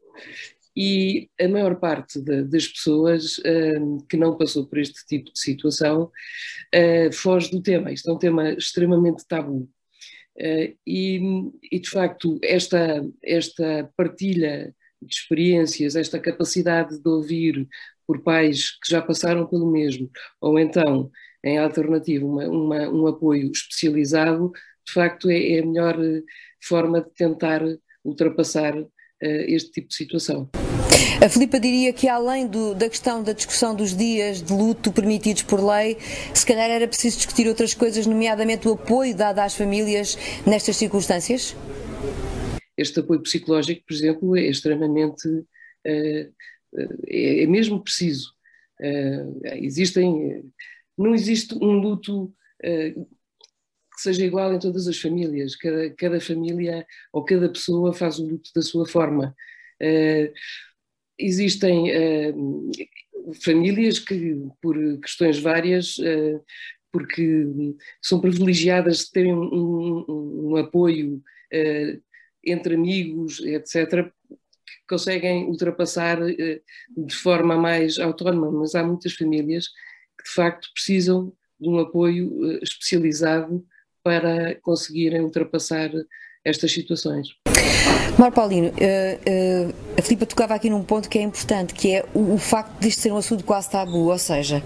e 0.77 1.29
a 1.41 1.49
maior 1.49 1.77
parte 1.77 2.21
de, 2.21 2.45
das 2.45 2.67
pessoas 2.67 3.39
uh, 3.39 4.05
que 4.09 4.17
não 4.17 4.37
passou 4.37 4.67
por 4.67 4.79
este 4.79 5.07
tipo 5.07 5.33
de 5.33 5.39
situação 5.39 6.11
uh, 6.75 7.13
foge 7.13 7.51
do 7.51 7.63
tema. 7.63 7.93
Isto 7.93 8.11
é 8.11 8.13
um 8.15 8.19
tema 8.19 8.51
extremamente 8.53 9.27
tabu. 9.27 9.69
Uh, 10.37 10.75
e, 10.87 11.21
e, 11.71 11.79
de 11.79 11.91
facto, 11.91 12.39
esta, 12.43 13.07
esta 13.23 13.91
partilha 13.97 14.75
de 15.01 15.15
experiências, 15.15 15.95
esta 15.95 16.19
capacidade 16.19 17.01
de 17.03 17.09
ouvir 17.09 17.69
por 18.07 18.23
pais 18.23 18.71
que 18.79 18.91
já 18.91 19.03
passaram 19.03 19.47
pelo 19.47 19.71
mesmo, 19.71 20.11
ou 20.41 20.59
então, 20.59 21.11
em 21.45 21.59
alternativa, 21.59 22.25
uma, 22.25 22.49
uma, 22.49 22.89
um 22.89 23.07
apoio 23.07 23.51
especializado, 23.51 24.53
de 24.87 24.93
facto, 24.93 25.29
é, 25.29 25.57
é 25.57 25.61
a 25.61 25.67
melhor 25.67 25.97
forma 26.61 27.03
de 27.03 27.11
tentar 27.11 27.63
ultrapassar 28.05 28.75
este 29.23 29.71
tipo 29.71 29.89
de 29.89 29.95
situação. 29.95 30.49
A 31.25 31.29
Filipa 31.29 31.61
diria 31.61 31.93
que, 31.93 32.09
além 32.09 32.47
do, 32.49 32.75
da 32.75 32.89
questão 32.89 33.23
da 33.23 33.33
discussão 33.33 33.75
dos 33.75 33.97
dias 33.97 34.43
de 34.43 34.53
luto 34.53 34.91
permitidos 34.93 35.43
por 35.43 35.63
lei, 35.65 35.97
se 36.35 36.45
calhar 36.45 36.69
era 36.69 36.89
preciso 36.89 37.19
discutir 37.19 37.47
outras 37.47 37.75
coisas, 37.75 38.07
nomeadamente 38.07 38.67
o 38.67 38.73
apoio 38.73 39.15
dado 39.15 39.39
às 39.39 39.55
famílias 39.55 40.19
nestas 40.45 40.77
circunstâncias? 40.77 41.55
Este 42.77 43.01
apoio 43.01 43.21
psicológico, 43.21 43.83
por 43.87 43.95
exemplo, 43.95 44.37
é 44.37 44.47
extremamente. 44.49 45.29
é, 45.85 46.29
é 47.09 47.47
mesmo 47.47 47.81
preciso. 47.81 48.33
existem, 49.45 50.43
não 50.99 51.15
existe 51.15 51.55
um 51.55 51.73
luto 51.79 52.33
seja 54.03 54.25
igual 54.25 54.53
em 54.53 54.59
todas 54.59 54.87
as 54.89 54.99
famílias. 54.99 55.57
Cada, 55.57 55.91
cada 55.91 56.21
família 56.21 56.87
ou 57.13 57.25
cada 57.25 57.49
pessoa 57.49 57.93
faz 57.93 58.19
o 58.19 58.27
luto 58.27 58.51
da 58.55 58.63
sua 58.63 58.87
forma. 58.87 59.35
Uh, 59.81 60.33
existem 61.19 61.91
uh, 61.91 62.71
famílias 63.43 63.99
que, 63.99 64.43
por 64.61 64.77
questões 65.01 65.39
várias, 65.39 65.99
uh, 65.99 66.43
porque 66.91 67.47
são 68.03 68.21
privilegiadas 68.21 68.99
de 68.99 69.13
terem 69.13 69.35
um, 69.35 70.05
um, 70.09 70.51
um 70.51 70.57
apoio 70.57 71.23
entre 72.45 72.75
amigos, 72.75 73.41
etc., 73.41 74.11
conseguem 74.89 75.45
ultrapassar 75.45 76.19
de 76.21 77.15
forma 77.15 77.57
mais 77.57 77.99
autónoma, 77.99 78.51
mas 78.51 78.75
há 78.75 78.83
muitas 78.83 79.13
famílias 79.15 79.69
que 80.19 80.25
de 80.25 80.31
facto 80.35 80.69
precisam 80.75 81.33
de 81.61 81.69
um 81.69 81.79
apoio 81.79 82.59
especializado 82.63 83.65
para 84.03 84.57
conseguirem 84.63 85.21
ultrapassar 85.21 85.91
estas 86.45 86.73
situações. 86.73 87.29
Mário 88.19 88.35
Paulino, 88.35 88.69
uh, 88.69 88.73
uh, 88.73 89.75
a 90.03 90.05
Filipa 90.05 90.27
tocava 90.27 90.55
aqui 90.55 90.69
num 90.69 90.83
ponto 90.83 91.09
que 91.09 91.17
é 91.17 91.23
importante, 91.23 91.73
que 91.73 91.95
é 91.95 92.05
o, 92.13 92.35
o 92.35 92.39
facto 92.39 92.73
de 92.81 92.89
isto 92.89 93.01
ser 93.01 93.13
um 93.13 93.17
assunto 93.17 93.45
quase 93.45 93.71
tabu, 93.71 94.11
ou 94.11 94.19
seja, 94.19 94.61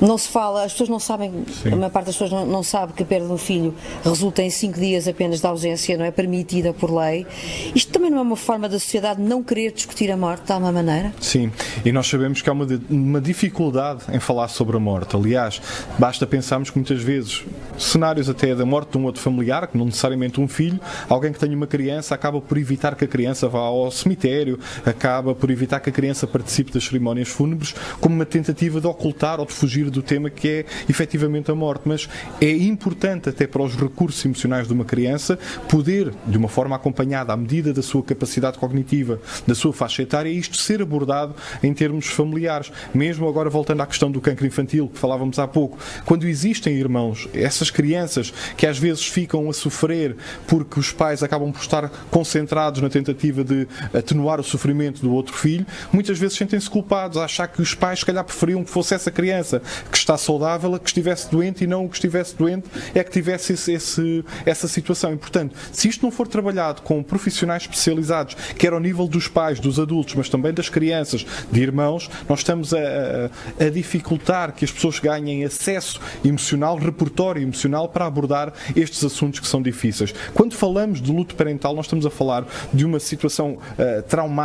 não 0.00 0.16
se 0.16 0.28
fala, 0.28 0.62
as 0.62 0.70
pessoas 0.70 0.88
não 0.88 1.00
sabem, 1.00 1.44
Sim. 1.60 1.72
a 1.72 1.76
maior 1.76 1.90
parte 1.90 2.06
das 2.06 2.14
pessoas 2.14 2.30
não, 2.30 2.46
não 2.46 2.62
sabe 2.62 2.92
que 2.92 3.02
a 3.02 3.06
perda 3.06 3.26
de 3.26 3.32
um 3.32 3.36
filho 3.36 3.74
resulta 4.04 4.42
em 4.42 4.50
cinco 4.50 4.78
dias 4.78 5.08
apenas 5.08 5.40
de 5.40 5.46
ausência, 5.46 5.98
não 5.98 6.04
é 6.04 6.12
permitida 6.12 6.72
por 6.72 6.88
lei. 6.88 7.26
Isto 7.74 7.90
também 7.92 8.12
não 8.12 8.18
é 8.18 8.22
uma 8.22 8.36
forma 8.36 8.68
da 8.68 8.78
sociedade 8.78 9.20
não 9.20 9.42
querer 9.42 9.72
discutir 9.72 10.08
a 10.12 10.16
morte 10.16 10.44
de 10.46 10.52
alguma 10.52 10.70
maneira? 10.70 11.12
Sim, 11.20 11.50
e 11.84 11.90
nós 11.90 12.06
sabemos 12.06 12.40
que 12.40 12.48
há 12.48 12.52
uma, 12.52 12.66
uma 12.88 13.20
dificuldade 13.20 14.04
em 14.12 14.20
falar 14.20 14.46
sobre 14.46 14.76
a 14.76 14.80
morte. 14.80 15.16
Aliás, 15.16 15.60
basta 15.98 16.24
pensarmos 16.28 16.70
que 16.70 16.78
muitas 16.78 17.02
vezes 17.02 17.44
cenários 17.76 18.28
até 18.28 18.54
da 18.54 18.64
morte 18.64 18.92
de 18.92 18.98
um 18.98 19.04
outro 19.04 19.20
familiar, 19.20 19.66
que 19.66 19.76
não 19.76 19.86
necessariamente 19.86 20.40
um 20.40 20.46
filho, 20.46 20.78
alguém 21.08 21.32
que 21.32 21.40
tenha 21.40 21.56
uma 21.56 21.66
criança 21.66 22.14
acaba 22.14 22.40
por 22.40 22.56
evitar 22.56 22.94
que 22.94 23.04
a 23.04 23.08
criança 23.08 23.48
vá 23.48 23.58
ao 23.58 23.90
cemitério, 23.90 24.59
acaba 24.84 25.34
por 25.34 25.50
evitar 25.50 25.80
que 25.80 25.90
a 25.90 25.92
criança 25.92 26.26
participe 26.26 26.72
das 26.72 26.84
cerimónias 26.84 27.28
fúnebres, 27.28 27.74
como 28.00 28.14
uma 28.14 28.26
tentativa 28.26 28.80
de 28.80 28.86
ocultar 28.86 29.40
ou 29.40 29.46
de 29.46 29.52
fugir 29.52 29.90
do 29.90 30.02
tema 30.02 30.30
que 30.30 30.48
é 30.48 30.64
efetivamente 30.88 31.50
a 31.50 31.54
morte. 31.54 31.82
Mas 31.84 32.08
é 32.40 32.50
importante, 32.50 33.28
até 33.28 33.46
para 33.46 33.62
os 33.62 33.74
recursos 33.74 34.24
emocionais 34.24 34.66
de 34.66 34.72
uma 34.72 34.84
criança, 34.84 35.38
poder, 35.68 36.12
de 36.26 36.36
uma 36.36 36.48
forma 36.48 36.76
acompanhada, 36.76 37.32
à 37.32 37.36
medida 37.36 37.72
da 37.72 37.82
sua 37.82 38.02
capacidade 38.02 38.58
cognitiva, 38.58 39.20
da 39.46 39.54
sua 39.54 39.72
faixa 39.72 40.02
etária, 40.02 40.30
isto 40.30 40.56
ser 40.56 40.82
abordado 40.82 41.34
em 41.62 41.72
termos 41.72 42.06
familiares. 42.06 42.72
Mesmo 42.94 43.28
agora 43.28 43.50
voltando 43.50 43.82
à 43.82 43.86
questão 43.86 44.10
do 44.10 44.20
cancro 44.20 44.46
infantil, 44.46 44.88
que 44.88 44.98
falávamos 44.98 45.38
há 45.38 45.46
pouco, 45.46 45.78
quando 46.04 46.26
existem 46.26 46.74
irmãos, 46.74 47.28
essas 47.34 47.70
crianças 47.70 48.32
que 48.56 48.66
às 48.66 48.78
vezes 48.78 49.06
ficam 49.06 49.48
a 49.48 49.52
sofrer 49.52 50.16
porque 50.46 50.78
os 50.78 50.92
pais 50.92 51.22
acabam 51.22 51.52
por 51.52 51.60
estar 51.60 51.88
concentrados 52.10 52.80
na 52.80 52.88
tentativa 52.88 53.44
de 53.44 53.66
atenuar 53.92 54.40
o 54.40 54.44
sofrimento 54.50 55.00
do 55.00 55.12
outro 55.12 55.34
filho, 55.34 55.66
muitas 55.92 56.18
vezes 56.18 56.36
sentem-se 56.36 56.68
culpados 56.68 57.16
a 57.16 57.24
achar 57.24 57.48
que 57.48 57.62
os 57.62 57.74
pais, 57.74 58.00
se 58.00 58.06
calhar, 58.06 58.24
preferiam 58.24 58.64
que 58.64 58.70
fosse 58.70 58.94
essa 58.94 59.10
criança 59.10 59.62
que 59.90 59.96
está 59.96 60.16
saudável 60.16 60.74
a 60.74 60.78
que 60.78 60.88
estivesse 60.88 61.30
doente 61.30 61.64
e 61.64 61.66
não 61.66 61.84
o 61.84 61.88
que 61.88 61.96
estivesse 61.96 62.36
doente 62.36 62.68
é 62.94 63.02
que 63.02 63.10
tivesse 63.10 63.52
esse, 63.52 63.72
esse, 63.72 64.24
essa 64.44 64.68
situação. 64.68 65.12
E, 65.12 65.16
portanto, 65.16 65.56
se 65.72 65.88
isto 65.88 66.02
não 66.02 66.10
for 66.10 66.26
trabalhado 66.26 66.82
com 66.82 67.02
profissionais 67.02 67.62
especializados, 67.62 68.36
quer 68.58 68.72
ao 68.72 68.80
nível 68.80 69.06
dos 69.06 69.28
pais, 69.28 69.60
dos 69.60 69.78
adultos, 69.78 70.14
mas 70.14 70.28
também 70.28 70.52
das 70.52 70.68
crianças, 70.68 71.24
de 71.50 71.60
irmãos, 71.60 72.10
nós 72.28 72.40
estamos 72.40 72.74
a, 72.74 73.30
a, 73.58 73.70
dificultar 73.70 74.52
que 74.52 74.64
as 74.64 74.70
pessoas 74.70 74.98
ganhem 74.98 75.44
acesso 75.44 76.00
emocional, 76.24 76.76
repertório 76.76 77.42
emocional 77.42 77.88
para 77.88 78.06
abordar 78.06 78.52
estes 78.74 79.04
assuntos 79.04 79.40
que 79.40 79.46
são 79.46 79.62
difíceis. 79.62 80.14
Quando 80.34 80.54
falamos 80.54 81.00
de 81.00 81.10
luto 81.12 81.34
parental, 81.34 81.74
nós 81.74 81.86
estamos 81.86 82.06
a 82.06 82.10
falar 82.10 82.46
de 82.72 82.84
uma 82.84 82.98
situação 82.98 83.52
uh, 83.52 84.02
traumática 84.08 84.39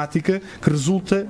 que 0.62 0.70
resulta 0.70 1.28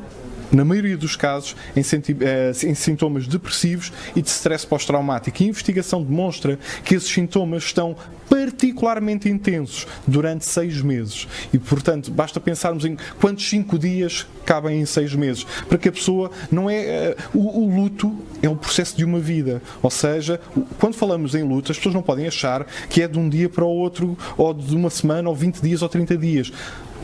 na 0.51 0.63
maioria 0.63 0.98
dos 0.98 1.15
casos, 1.15 1.55
em, 1.75 1.81
eh, 1.81 2.51
em, 2.63 2.75
sintomas 2.75 3.27
depressivos 3.27 3.91
e 4.15 4.22
de 4.22 4.29
stress 4.29 4.65
pós-traumático. 4.65 5.43
A 5.43 5.45
investigação 5.45 6.03
demonstra 6.03 6.60
que 6.84 6.95
esses 6.95 7.10
sintomas 7.10 7.63
estão 7.63 7.95
particularmente 8.29 9.29
intensos 9.29 9.88
durante 10.07 10.45
seis 10.45 10.81
meses. 10.81 11.27
E, 11.53 11.60
portanto, 11.60 12.12
basta 12.12 12.39
pensarmos 12.39 12.86
em 12.86 12.98
quantos 13.19 13.48
cinco 13.48 13.77
dias 13.77 14.25
cabem 14.45 14.79
em 14.79 14.86
seis 14.86 15.13
meses, 15.13 15.45
para 15.67 15.77
que 15.77 15.89
a 15.89 15.91
pessoa 15.91 16.31
não 16.51 16.69
é. 16.69 17.15
Uh, 17.34 17.39
o, 17.39 17.63
o, 17.63 17.75
luto 17.75 18.15
é 18.41 18.50
o 18.50 18.55
processo 18.55 18.95
de 18.95 19.03
uma 19.03 19.19
vida. 19.19 19.62
Ou 19.81 19.91
seja, 19.91 20.39
quando 20.79 20.95
falamos 20.95 21.36
em 21.36 21.43
luto, 21.43 21.72
as 21.72 21.77
pessoas 21.77 21.95
não 21.95 22.01
podem 22.01 22.27
achar 22.27 22.65
que 22.89 23.01
é 23.01 23.07
de 23.07 23.17
um 23.17 23.29
dia 23.29 23.50
para 23.50 23.63
o 23.63 23.69
outro, 23.69 24.17
ou 24.38 24.53
de 24.53 24.75
uma 24.75 24.89
semana, 24.89 25.29
ou 25.29 25.36
20 25.36 25.62
dias, 25.62 25.81
ou 25.81 25.89
30 25.89 26.17
dias. 26.17 26.51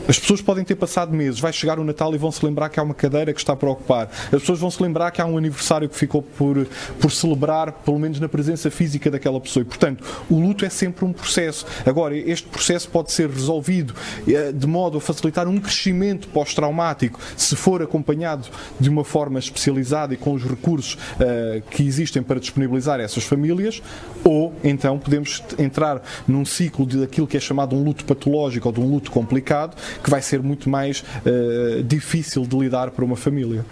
As 0.08 0.18
pessoas 0.18 0.42
podem 0.42 0.64
ter 0.64 0.74
passado 0.74 1.14
meses, 1.14 1.38
vai 1.38 1.52
chegar 1.52 1.78
o 1.78 1.84
Natal 1.84 2.12
e 2.12 2.18
vão 2.18 2.32
se 2.32 2.44
lembrar 2.44 2.68
que 2.68 2.80
há 2.80 2.82
uma 2.82 2.94
cadeira 2.94 3.32
que 3.32 3.38
está 3.38 3.54
para 3.54 3.70
ocupar. 3.70 4.10
As 4.26 4.40
pessoas 4.40 4.58
vão 4.58 4.70
se 4.70 4.82
lembrar 4.82 5.12
que 5.12 5.22
há 5.22 5.26
um 5.26 5.38
aniversário 5.38 5.88
que 5.88 5.96
ficou 5.96 6.22
por, 6.22 6.66
por 7.00 7.12
celebrar, 7.12 7.70
pelo 7.72 8.00
menos 8.00 8.18
na 8.18 8.28
presença 8.28 8.68
física 8.68 9.10
daquela 9.10 9.40
pessoa. 9.40 9.62
E, 9.62 9.64
portanto, 9.64 10.04
o 10.28 10.40
luto 10.40 10.64
é 10.64 10.68
sempre 10.68 11.04
um 11.04 11.12
processo. 11.12 11.64
Agora, 11.86 12.16
este 12.16 12.48
processo 12.48 12.88
pode 12.88 13.12
ser 13.12 13.30
resolvido 13.30 13.94
eh, 14.26 14.50
de 14.52 14.66
modo 14.66 14.98
a 14.98 15.00
facilitar 15.00 15.46
um 15.46 15.58
crescimento 15.58 16.26
pós-traumático, 16.28 17.20
se 17.36 17.54
for 17.54 17.80
acompanhado 17.80 18.48
de 18.80 18.88
uma 18.90 19.04
forma 19.04 19.38
especializada 19.38 20.14
e 20.14 20.16
com 20.16 20.32
os 20.32 20.42
recursos 20.42 20.94
uh, 20.94 21.62
que 21.70 21.86
existem 21.86 22.22
para 22.22 22.40
disponibilizar 22.40 22.98
essas 23.00 23.24
famílias, 23.24 23.82
ou 24.24 24.52
então 24.64 24.98
podemos 24.98 25.42
entrar 25.58 26.02
num 26.26 26.44
ciclo 26.44 26.84
de 26.86 27.02
aquilo 27.02 27.26
que 27.26 27.36
é 27.36 27.40
chamado 27.40 27.76
um 27.76 27.82
luto 27.82 28.04
patológico 28.04 28.68
ou 28.68 28.74
de 28.74 28.80
um 28.80 28.90
luto 28.90 29.10
complicado, 29.10 29.76
que 30.02 30.10
vai 30.10 30.22
ser 30.22 30.42
muito 30.42 30.68
mais 30.68 31.00
uh, 31.00 31.82
difícil 31.82 32.42
de 32.46 32.56
lidar 32.56 32.90
para 32.90 33.04
uma 33.04 33.16
família. 33.16 33.64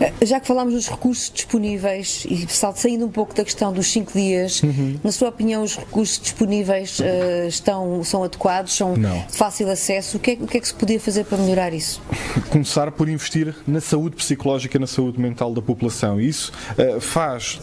Eh, 0.00 0.26
já 0.26 0.40
que 0.40 0.46
falámos 0.46 0.74
dos 0.74 0.88
recursos 0.88 1.30
disponíveis 1.32 2.26
e 2.28 2.46
saindo 2.48 3.04
um 3.04 3.10
pouco 3.10 3.34
da 3.34 3.44
questão 3.44 3.72
dos 3.72 3.86
cinco 3.90 4.12
dias, 4.12 4.62
uhum. 4.62 4.98
na 5.02 5.12
sua 5.12 5.28
opinião 5.28 5.62
os 5.62 5.76
recursos 5.76 6.18
disponíveis 6.18 6.98
uh, 7.00 7.46
estão, 7.46 8.02
são 8.04 8.24
adequados, 8.24 8.74
são 8.74 8.96
Não. 8.96 9.26
de 9.26 9.36
fácil 9.36 9.70
acesso? 9.70 10.16
O 10.16 10.20
que, 10.20 10.32
é, 10.32 10.34
o 10.34 10.46
que, 10.46 10.56
é, 10.56 10.60
que 10.60 10.68
se 10.68 10.74
podia 10.74 11.00
fazer 11.00 11.24
para 11.24 11.38
melhorar 11.38 11.72
isso? 11.72 12.00
Começar 12.50 12.90
por 12.92 13.08
investir 13.08 13.54
na 13.66 13.80
saúde 13.80 14.16
psicológica, 14.16 14.78
na 14.78 14.86
saúde 14.86 15.20
mental 15.20 15.52
da 15.52 15.62
população. 15.62 16.20
Isso 16.20 16.52
uh, 16.78 17.00
faz 17.00 17.60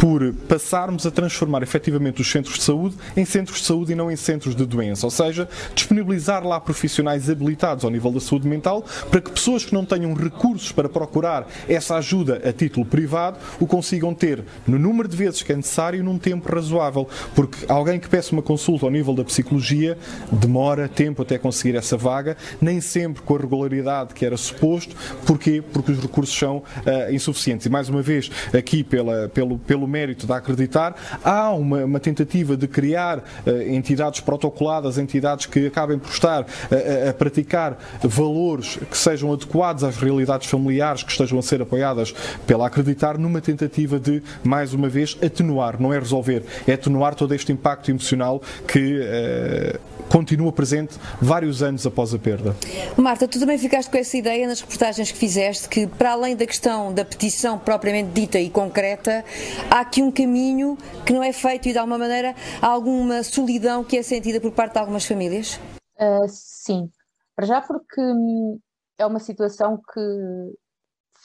por 0.00 0.32
passarmos 0.48 1.06
a 1.06 1.10
transformar 1.10 1.62
efetivamente 1.62 2.22
os 2.22 2.30
centros 2.30 2.56
de 2.56 2.62
saúde 2.62 2.96
em 3.14 3.26
centros 3.26 3.60
de 3.60 3.66
saúde 3.66 3.92
e 3.92 3.94
não 3.94 4.10
em 4.10 4.16
centros 4.16 4.56
de 4.56 4.64
doença, 4.64 5.06
ou 5.06 5.10
seja, 5.10 5.46
disponibilizar 5.74 6.42
lá 6.42 6.58
profissionais 6.58 7.28
habilitados 7.28 7.84
ao 7.84 7.90
nível 7.90 8.10
da 8.10 8.18
saúde 8.18 8.48
mental 8.48 8.82
para 9.10 9.20
que 9.20 9.30
pessoas 9.30 9.62
que 9.62 9.74
não 9.74 9.84
tenham 9.84 10.14
recursos 10.14 10.72
para 10.72 10.88
procurar 10.88 11.46
essa 11.68 11.96
ajuda 11.96 12.40
a 12.48 12.50
título 12.50 12.86
privado 12.86 13.38
o 13.60 13.66
consigam 13.66 14.14
ter 14.14 14.42
no 14.66 14.78
número 14.78 15.06
de 15.06 15.14
vezes 15.14 15.42
que 15.42 15.52
é 15.52 15.56
necessário 15.56 16.02
num 16.02 16.18
tempo 16.18 16.50
razoável, 16.50 17.06
porque 17.34 17.66
alguém 17.68 18.00
que 18.00 18.08
peça 18.08 18.32
uma 18.32 18.42
consulta 18.42 18.86
ao 18.86 18.90
nível 18.90 19.14
da 19.14 19.24
psicologia 19.24 19.98
demora 20.32 20.88
tempo 20.88 21.20
até 21.20 21.36
conseguir 21.36 21.76
essa 21.76 21.98
vaga, 21.98 22.38
nem 22.58 22.80
sempre 22.80 23.22
com 23.22 23.36
a 23.36 23.38
regularidade 23.38 24.14
que 24.14 24.24
era 24.24 24.38
suposto, 24.38 24.96
porquê? 25.26 25.62
Porque 25.72 25.92
os 25.92 26.00
recursos 26.00 26.36
são 26.36 26.58
uh, 26.58 27.12
insuficientes. 27.12 27.66
E 27.66 27.68
mais 27.68 27.90
uma 27.90 28.00
vez, 28.00 28.30
aqui 28.56 28.82
pela, 28.82 29.28
pelo, 29.28 29.58
pelo 29.58 29.89
mérito 29.90 30.26
de 30.26 30.32
acreditar, 30.32 30.94
há 31.24 31.50
uma, 31.50 31.84
uma 31.84 32.00
tentativa 32.00 32.56
de 32.56 32.66
criar 32.66 33.18
uh, 33.18 33.50
entidades 33.62 34.20
protocoladas, 34.20 34.96
entidades 34.98 35.46
que 35.46 35.66
acabem 35.66 35.98
por 35.98 36.10
estar 36.10 36.46
a, 36.70 37.10
a, 37.10 37.14
praticar 37.14 37.78
valores 38.02 38.78
que 38.90 38.96
sejam 38.96 39.32
adequados 39.32 39.84
às 39.84 39.96
realidades 39.96 40.48
familiares 40.48 41.02
que 41.02 41.10
estejam 41.10 41.38
a 41.38 41.42
ser 41.42 41.60
apoiadas 41.60 42.14
pela 42.46 42.66
acreditar, 42.66 43.18
numa 43.18 43.40
tentativa 43.40 43.98
de, 43.98 44.22
mais 44.42 44.72
uma 44.72 44.88
vez, 44.88 45.18
atenuar, 45.22 45.80
não 45.80 45.92
é 45.92 45.98
resolver, 45.98 46.44
é 46.66 46.72
atenuar 46.72 47.14
todo 47.14 47.34
este 47.34 47.52
impacto 47.52 47.90
emocional 47.90 48.40
que 48.66 49.00
uh, 49.00 49.99
continua 50.10 50.52
presente 50.52 50.98
vários 51.20 51.62
anos 51.62 51.86
após 51.86 52.12
a 52.12 52.18
perda. 52.18 52.54
Marta, 52.96 53.28
tu 53.28 53.38
também 53.38 53.56
ficaste 53.56 53.90
com 53.90 53.96
essa 53.96 54.16
ideia 54.16 54.46
nas 54.46 54.60
reportagens 54.60 55.12
que 55.12 55.18
fizeste 55.18 55.68
que, 55.68 55.86
para 55.86 56.12
além 56.12 56.36
da 56.36 56.46
questão 56.46 56.92
da 56.92 57.04
petição 57.04 57.58
propriamente 57.58 58.10
dita 58.10 58.38
e 58.38 58.50
concreta, 58.50 59.24
há 59.70 59.80
aqui 59.80 60.02
um 60.02 60.10
caminho 60.10 60.76
que 61.06 61.12
não 61.12 61.22
é 61.22 61.32
feito 61.32 61.68
e 61.68 61.72
de 61.72 61.78
alguma 61.78 61.98
maneira 61.98 62.34
há 62.60 62.66
alguma 62.66 63.22
solidão 63.22 63.84
que 63.84 63.96
é 63.96 64.02
sentida 64.02 64.40
por 64.40 64.52
parte 64.52 64.72
de 64.72 64.78
algumas 64.78 65.06
famílias? 65.06 65.60
Uh, 65.98 66.26
sim, 66.28 66.90
para 67.36 67.46
já 67.46 67.60
porque 67.60 68.00
hum, 68.00 68.58
é 68.98 69.06
uma 69.06 69.20
situação 69.20 69.76
que 69.76 70.00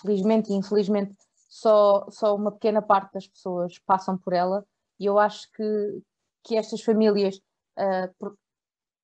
felizmente 0.02 0.52
e 0.52 0.56
infelizmente 0.56 1.16
só, 1.50 2.06
só 2.10 2.36
uma 2.36 2.52
pequena 2.52 2.82
parte 2.82 3.14
das 3.14 3.28
pessoas 3.28 3.80
passam 3.86 4.18
por 4.18 4.34
ela 4.34 4.64
e 5.00 5.06
eu 5.06 5.18
acho 5.18 5.50
que, 5.52 5.64
que 6.44 6.56
estas 6.56 6.82
famílias, 6.82 7.38
uh, 7.78 8.36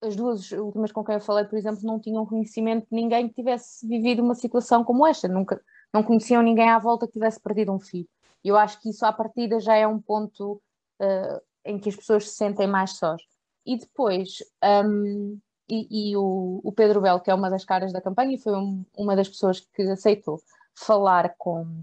as 0.02 0.16
duas 0.16 0.52
últimas 0.52 0.92
com 0.92 1.04
quem 1.04 1.16
eu 1.16 1.22
falei, 1.22 1.46
por 1.46 1.58
exemplo, 1.58 1.82
não 1.84 2.00
tinham 2.00 2.26
conhecimento 2.26 2.88
de 2.90 2.96
ninguém 2.96 3.28
que 3.28 3.36
tivesse 3.36 3.88
vivido 3.88 4.24
uma 4.24 4.34
situação 4.34 4.84
como 4.84 5.06
esta, 5.06 5.28
nunca, 5.28 5.62
não 5.94 6.04
conheciam 6.04 6.42
ninguém 6.42 6.70
à 6.70 6.80
volta 6.80 7.06
que 7.06 7.14
tivesse 7.14 7.40
perdido 7.40 7.72
um 7.72 7.80
filho. 7.80 8.08
E 8.44 8.48
eu 8.48 8.58
acho 8.58 8.80
que 8.82 8.90
isso 8.90 9.06
à 9.06 9.14
partida 9.14 9.60
já 9.60 9.76
é 9.76 9.86
um 9.86 10.02
ponto 10.02 10.62
uh, 11.00 11.42
em 11.64 11.78
que 11.78 11.90
as 11.90 11.96
pessoas 11.96 12.30
se 12.30 12.36
sentem 12.36 12.68
mais 12.68 12.98
sós. 12.98 13.22
E 13.66 13.78
depois, 13.78 14.38
um, 14.86 15.40
e, 15.70 16.12
e 16.12 16.18
o, 16.18 16.60
o, 16.64 16.72
Pedro 16.72 17.02
Bel, 17.02 17.20
que 17.20 17.30
é 17.30 17.34
uma 17.36 17.50
das 17.50 17.64
caras 17.64 17.94
da 17.94 18.02
campanha, 18.02 18.38
foi 18.40 18.54
um, 18.54 18.84
uma 18.98 19.16
das 19.16 19.30
pessoas 19.30 19.60
que 19.60 19.84
aceitou 19.84 20.42
falar 20.74 21.36
com, 21.38 21.82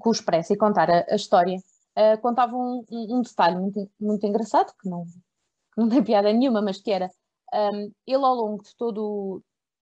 com 0.00 0.08
o 0.08 0.12
Expresso 0.12 0.52
e 0.52 0.56
contar 0.56 0.90
a, 0.90 1.06
a 1.08 1.14
história, 1.14 1.58
uh, 1.58 2.20
contava 2.20 2.56
um, 2.56 2.84
um, 2.90 3.22
detalhe 3.22 3.56
muito, 3.56 3.88
muito 4.00 4.26
engraçado, 4.26 4.74
que 4.80 4.88
não, 4.88 5.04
não 5.76 5.88
tem 5.88 6.02
piada 6.02 6.32
nenhuma, 6.32 6.60
mas 6.60 6.80
que 6.80 6.90
era 6.90 7.08
um, 7.52 7.92
ele 8.06 8.24
ao 8.24 8.34
longo 8.34 8.62
de 8.62 8.74
todo, 8.76 9.42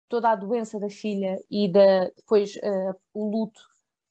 toda 0.08 0.30
a 0.30 0.36
doença 0.36 0.78
da 0.78 0.90
filha 0.90 1.38
e 1.50 1.70
da, 1.70 2.06
depois 2.16 2.56
uh, 2.56 2.94
o 3.14 3.30
luto, 3.30 3.60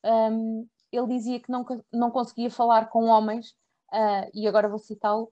um, 0.05 0.67
ele 0.91 1.08
dizia 1.08 1.39
que 1.39 1.51
não, 1.51 1.65
não 1.91 2.12
conseguia 2.12 2.50
falar 2.50 2.89
com 2.89 3.05
homens, 3.05 3.51
uh, 3.91 4.29
e 4.34 4.48
agora 4.48 4.70
vou 4.70 4.79
citá-lo, 4.79 5.31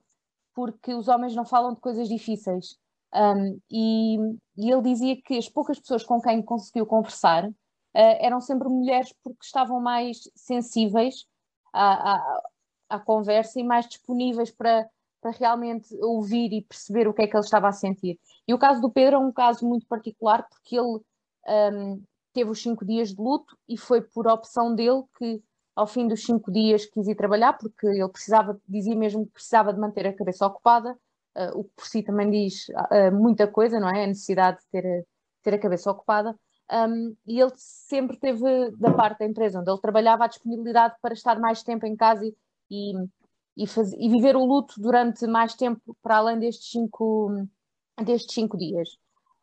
porque 0.54 0.94
os 0.94 1.08
homens 1.08 1.34
não 1.34 1.44
falam 1.44 1.74
de 1.74 1.80
coisas 1.80 2.08
difíceis. 2.08 2.78
Um, 3.12 3.60
e, 3.70 4.16
e, 4.56 4.70
ele 4.70 4.82
dizia 4.82 5.20
que 5.20 5.36
as 5.36 5.48
poucas 5.48 5.80
pessoas 5.80 6.04
com 6.04 6.20
quem 6.20 6.40
conseguiu 6.40 6.86
conversar 6.86 7.48
uh, 7.48 7.52
eram 7.92 8.40
sempre 8.40 8.68
mulheres 8.68 9.12
porque 9.24 9.44
estavam 9.44 9.80
mais 9.80 10.30
sensíveis 10.36 11.26
à, 11.72 12.14
à, 12.14 12.42
à 12.90 12.98
conversa 13.00 13.58
e 13.58 13.64
mais 13.64 13.88
disponíveis 13.88 14.52
para, 14.52 14.88
para 15.20 15.30
realmente 15.32 15.94
ouvir 16.02 16.52
e 16.52 16.62
perceber 16.62 17.06
o 17.06 17.14
que 17.14 17.22
é 17.22 17.26
que 17.26 17.36
ele 17.36 17.44
estava 17.44 17.68
a 17.68 17.72
sentir. 17.72 18.18
E 18.46 18.54
o 18.54 18.58
caso 18.58 18.80
do 18.80 18.90
Pedro 18.90 19.16
é 19.16 19.18
um 19.18 19.32
caso 19.32 19.66
muito 19.66 19.86
particular 19.86 20.46
porque 20.48 20.76
ele 20.76 21.00
um, 21.48 22.02
teve 22.32 22.50
os 22.50 22.62
cinco 22.62 22.84
dias 22.84 23.10
de 23.10 23.20
luto 23.20 23.56
e 23.68 23.76
foi 23.76 24.00
por 24.00 24.26
opção 24.26 24.74
dele 24.74 25.02
que 25.18 25.42
ao 25.74 25.86
fim 25.86 26.06
dos 26.06 26.24
cinco 26.24 26.50
dias 26.50 26.86
quis 26.86 27.08
ir 27.08 27.14
trabalhar 27.14 27.54
porque 27.54 27.86
ele 27.86 28.08
precisava, 28.08 28.60
dizia 28.68 28.96
mesmo 28.96 29.26
que 29.26 29.32
precisava 29.32 29.72
de 29.72 29.80
manter 29.80 30.06
a 30.06 30.12
cabeça 30.12 30.46
ocupada, 30.46 30.92
uh, 31.36 31.58
o 31.58 31.64
que 31.64 31.70
por 31.76 31.86
si 31.86 32.02
também 32.02 32.30
diz 32.30 32.68
uh, 32.68 33.12
muita 33.12 33.46
coisa, 33.46 33.80
não 33.80 33.88
é? 33.88 34.04
A 34.04 34.06
necessidade 34.06 34.58
de 34.58 34.66
ter, 34.70 35.06
ter 35.42 35.54
a 35.54 35.58
cabeça 35.58 35.90
ocupada. 35.90 36.36
Um, 36.72 37.16
e 37.26 37.40
ele 37.40 37.52
sempre 37.56 38.16
teve, 38.18 38.70
da 38.76 38.92
parte 38.92 39.20
da 39.20 39.26
empresa 39.26 39.58
onde 39.58 39.70
ele 39.70 39.80
trabalhava, 39.80 40.24
a 40.24 40.28
disponibilidade 40.28 40.94
para 41.02 41.14
estar 41.14 41.38
mais 41.40 41.62
tempo 41.62 41.84
em 41.86 41.96
casa 41.96 42.24
e, 42.24 42.34
e 42.70 42.92
e, 43.60 43.66
e 43.98 44.08
viver 44.08 44.36
o 44.36 44.44
luto 44.44 44.80
durante 44.80 45.26
mais 45.26 45.54
tempo 45.54 45.96
para 46.02 46.16
além 46.16 46.38
destes 46.38 46.70
cinco, 46.70 47.46
destes 48.02 48.34
cinco 48.34 48.56
dias. 48.56 48.96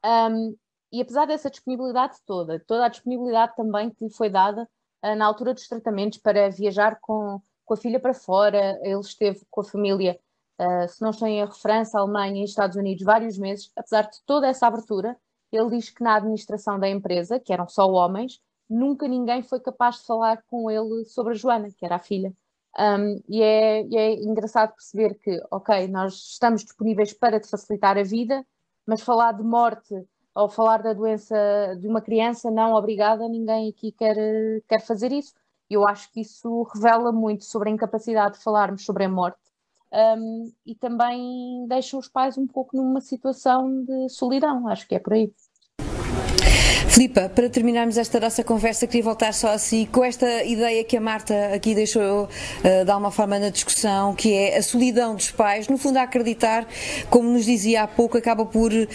Um, 0.03 0.55
e 0.91 1.01
apesar 1.01 1.25
dessa 1.25 1.49
disponibilidade 1.49 2.17
toda, 2.25 2.59
toda 2.65 2.85
a 2.85 2.89
disponibilidade 2.89 3.55
também 3.55 3.89
que 3.91 4.05
lhe 4.05 4.09
foi 4.11 4.29
dada 4.29 4.67
uh, 5.03 5.15
na 5.15 5.25
altura 5.25 5.53
dos 5.53 5.67
tratamentos 5.67 6.17
para 6.17 6.49
viajar 6.49 6.97
com, 6.99 7.39
com 7.63 7.73
a 7.73 7.77
filha 7.77 7.99
para 7.99 8.13
fora, 8.13 8.79
ele 8.81 8.99
esteve 8.99 9.41
com 9.51 9.61
a 9.61 9.65
família, 9.65 10.19
uh, 10.59 10.87
se 10.87 11.01
não 11.01 11.11
estou 11.11 11.27
em 11.27 11.45
referência, 11.45 11.99
Alemanha 11.99 12.41
e 12.41 12.45
Estados 12.45 12.75
Unidos 12.75 13.03
vários 13.03 13.37
meses, 13.37 13.71
apesar 13.75 14.03
de 14.03 14.19
toda 14.25 14.47
essa 14.47 14.65
abertura, 14.65 15.15
ele 15.51 15.69
diz 15.69 15.89
que 15.89 16.03
na 16.03 16.15
administração 16.15 16.79
da 16.79 16.89
empresa, 16.89 17.39
que 17.39 17.53
eram 17.53 17.67
só 17.67 17.89
homens, 17.89 18.41
nunca 18.69 19.07
ninguém 19.07 19.43
foi 19.43 19.59
capaz 19.59 19.97
de 19.97 20.05
falar 20.05 20.43
com 20.47 20.69
ele 20.71 21.05
sobre 21.05 21.33
a 21.33 21.35
Joana, 21.35 21.69
que 21.71 21.85
era 21.85 21.95
a 21.95 21.99
filha. 21.99 22.33
Um, 22.79 23.21
e, 23.27 23.41
é, 23.41 23.83
e, 23.87 23.97
é, 23.97 24.13
engraçado 24.13 24.73
perceber 24.73 25.15
que, 25.15 25.41
ok, 25.49 25.87
nós 25.87 26.13
estamos 26.13 26.63
disponíveis 26.63 27.11
para 27.13 27.39
te 27.39 27.49
facilitar 27.49 27.97
a 27.97 28.03
vida, 28.03 28.45
mas 28.85 29.01
falar 29.01 29.31
de 29.33 29.43
morte 29.43 29.95
ou 30.35 30.47
falar 30.47 30.83
da 30.83 30.93
doença 30.93 31.35
de 31.79 31.87
uma 31.87 32.01
criança, 32.01 32.51
não, 32.51 32.73
obrigada, 32.73 33.27
ninguém 33.27 33.69
aqui 33.69 33.91
quer, 33.91 34.15
quer 34.67 34.81
fazer 34.81 35.11
isso. 35.11 35.33
Eu 35.69 35.87
acho 35.87 36.11
que 36.11 36.21
isso 36.21 36.63
revela 36.73 37.11
muito 37.11 37.43
sobre 37.45 37.69
a 37.69 37.73
incapacidade 37.73 38.37
de 38.37 38.43
falarmos 38.43 38.85
sobre 38.85 39.05
a 39.05 39.09
morte 39.09 39.47
um, 39.91 40.51
e 40.65 40.75
também 40.75 41.65
deixa 41.67 41.97
os 41.97 42.07
pais 42.07 42.37
um 42.37 42.45
pouco 42.47 42.75
numa 42.75 43.01
situação 43.01 43.83
de 43.83 44.09
solidão, 44.09 44.67
acho 44.67 44.87
que 44.87 44.95
é 44.95 44.99
por 44.99 45.13
aí. 45.13 45.33
Filipa, 46.97 47.29
para 47.29 47.47
terminarmos 47.47 47.95
esta 47.95 48.19
nossa 48.19 48.43
conversa, 48.43 48.87
queria 48.87 49.03
voltar 49.03 49.31
só 49.31 49.49
assim 49.49 49.87
com 49.91 50.03
esta 50.03 50.43
ideia 50.43 50.83
que 50.83 50.97
a 50.97 50.99
Marta 50.99 51.53
aqui 51.53 51.75
deixou 51.75 52.23
uh, 52.23 52.85
de 52.85 52.89
alguma 52.89 53.11
forma 53.11 53.37
na 53.37 53.49
discussão, 53.49 54.15
que 54.15 54.33
é 54.33 54.57
a 54.57 54.63
solidão 54.63 55.13
dos 55.13 55.29
pais, 55.29 55.67
no 55.67 55.77
fundo 55.77 55.97
a 55.97 56.01
acreditar, 56.01 56.67
como 57.07 57.29
nos 57.29 57.45
dizia 57.45 57.83
há 57.83 57.87
pouco, 57.87 58.17
acaba 58.17 58.47
por 58.47 58.71
uh, 58.73 58.87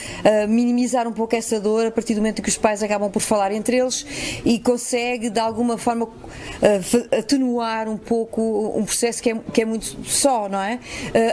minimizar 0.49 1.07
um 1.07 1.13
pouco 1.13 1.37
essa 1.37 1.61
dor 1.61 1.87
a 1.87 1.91
partir 1.93 2.15
do 2.15 2.17
momento 2.17 2.41
em 2.41 2.43
que 2.43 2.49
os 2.49 2.59
pais 2.59 2.83
acabam 2.83 3.09
por 3.09 3.23
falar 3.23 3.53
entre 3.53 3.77
eles 3.77 4.05
e 4.45 4.59
consegue 4.59 5.31
de 5.31 5.39
alguma 5.39 5.79
forma 5.79 6.07
uh, 6.07 7.17
atenuar 7.17 7.89
um 7.89 7.97
pouco 7.97 8.73
um 8.77 8.85
processo 8.85 9.23
que 9.23 9.31
é, 9.31 9.37
que 9.53 9.63
é 9.63 9.65
muito 9.65 9.97
só, 10.05 10.49
não 10.49 10.61
é? 10.61 10.81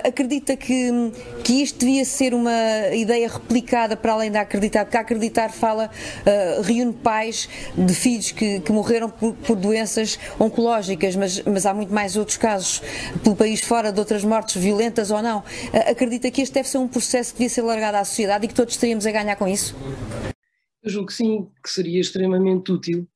acredita 0.04 0.56
que, 0.56 0.92
que 1.44 1.64
isto 1.64 1.80
devia 1.80 2.06
ser 2.06 2.36
uma 2.36 2.54
ideia 2.94 3.28
replicada 3.28 3.98
para 3.98 4.14
além 4.14 4.30
da 4.30 4.42
acreditar, 4.42 4.86
porque 4.86 4.98
acreditar 4.98 5.50
fala 5.50 5.90
reúne 6.62 6.94
pais 6.94 7.50
de 7.76 7.94
filhos 7.94 8.32
que, 8.32 8.60
que 8.60 8.72
morreram 8.72 9.10
por, 9.10 9.34
por, 9.36 9.56
doenças 9.56 10.20
oncológicas, 10.40 11.16
mas, 11.16 11.42
mas 11.44 11.66
há 11.66 11.74
muito 11.74 11.94
mais 11.94 12.16
outros 12.16 12.38
casos 12.38 12.82
pelo 13.24 13.36
país 13.36 13.62
fora 13.62 13.92
de 13.92 14.00
outras 14.00 14.24
mortes 14.24 14.62
violentas 14.62 15.12
ou 15.12 15.22
não. 15.22 15.40
Uh, 15.40 15.92
acredita 15.92 16.30
que 16.32 16.42
este 16.42 16.54
deve 16.54 16.68
ser 16.68 16.78
um 16.78 16.88
processo 16.88 17.34
que 17.34 17.40
devia 17.40 17.50
ser 17.50 17.62
largado 17.62 17.98
à 17.98 18.06
sociedade 18.06 18.46
e 18.46 18.48
que 18.48 18.54
todos 18.54 18.78
teríamos 18.78 19.06
a 19.06 19.12
ganhar 19.12 19.36
com 19.36 19.48
isso? 19.48 19.76
Eu 20.84 20.90
julgo 20.90 21.08
que 21.08 21.14
sim, 21.14 21.48
que 21.64 21.70
seria 21.70 22.00
extremamente 22.00 22.72
útil 22.72 23.08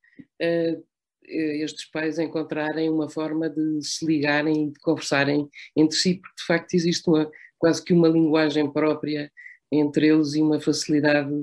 uh, 0.41 0.83
estes 1.25 1.85
pais 1.85 2.19
encontrarem 2.19 2.89
uma 2.89 3.09
forma 3.09 3.49
de 3.49 3.81
se 3.81 4.05
ligarem 4.05 4.67
e 4.67 4.71
de 4.71 4.79
conversarem 4.79 5.49
entre 5.75 5.97
si, 5.97 6.15
porque 6.15 6.35
de 6.37 6.45
facto 6.45 6.73
existe 6.73 7.07
uma, 7.09 7.29
quase 7.57 7.83
que 7.83 7.93
uma 7.93 8.07
linguagem 8.07 8.71
própria 8.71 9.31
entre 9.71 10.07
eles 10.07 10.33
e 10.35 10.41
uma 10.41 10.59
facilidade 10.59 11.33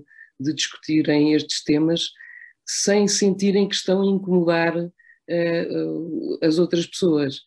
de 0.40 0.55
discutirem 0.55 1.35
estes 1.35 1.62
temas 1.62 2.11
sem 2.66 3.09
sentirem 3.09 3.68
que 3.68 3.74
estão 3.74 4.03
a 4.03 4.07
incomodar 4.07 4.76
uh, 4.76 6.38
as 6.42 6.59
outras 6.59 6.87
pessoas. 6.87 7.38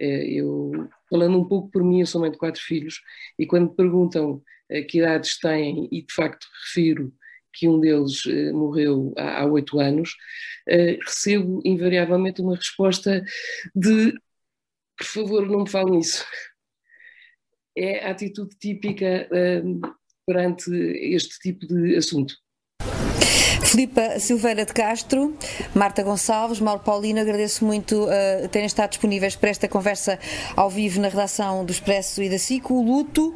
Uh, 0.00 0.24
eu, 0.26 0.72
falando 1.08 1.38
um 1.38 1.46
pouco 1.46 1.70
por 1.70 1.84
mim, 1.84 2.00
eu 2.00 2.06
sou 2.06 2.20
mãe 2.20 2.30
de 2.30 2.38
quatro 2.38 2.60
filhos, 2.60 3.00
e 3.38 3.46
quando 3.46 3.70
me 3.70 3.76
perguntam 3.76 4.42
uh, 4.70 4.86
que 4.88 4.98
idades 4.98 5.38
têm, 5.38 5.88
e 5.92 6.02
de 6.02 6.12
facto 6.12 6.46
refiro 6.64 7.12
que 7.54 7.68
um 7.68 7.78
deles 7.78 8.22
morreu 8.54 9.12
há 9.14 9.44
oito 9.44 9.78
anos, 9.78 10.16
recebo 10.66 11.60
invariavelmente 11.66 12.40
uma 12.40 12.56
resposta 12.56 13.22
de 13.76 14.14
por 14.96 15.04
favor, 15.04 15.46
não 15.46 15.64
me 15.64 15.68
falem 15.68 15.98
isso. 15.98 16.24
É 17.76 18.06
a 18.06 18.10
atitude 18.12 18.56
típica 18.58 19.28
perante 20.26 20.70
este 21.14 21.38
tipo 21.38 21.66
de 21.66 21.96
assunto. 21.96 22.34
Filipa 23.64 24.18
Silveira 24.18 24.66
de 24.66 24.72
Castro, 24.74 25.34
Marta 25.74 26.02
Gonçalves, 26.02 26.60
Mauro 26.60 26.82
Paulino, 26.82 27.20
agradeço 27.20 27.64
muito 27.64 28.04
uh, 28.04 28.46
terem 28.48 28.66
estado 28.66 28.90
disponíveis 28.90 29.34
para 29.34 29.48
esta 29.48 29.66
conversa 29.66 30.18
ao 30.54 30.68
vivo 30.68 31.00
na 31.00 31.08
redação 31.08 31.64
do 31.64 31.72
Expresso 31.72 32.22
e 32.22 32.28
da 32.28 32.38
SICO. 32.38 32.74
O 32.74 32.82
luto 32.82 33.34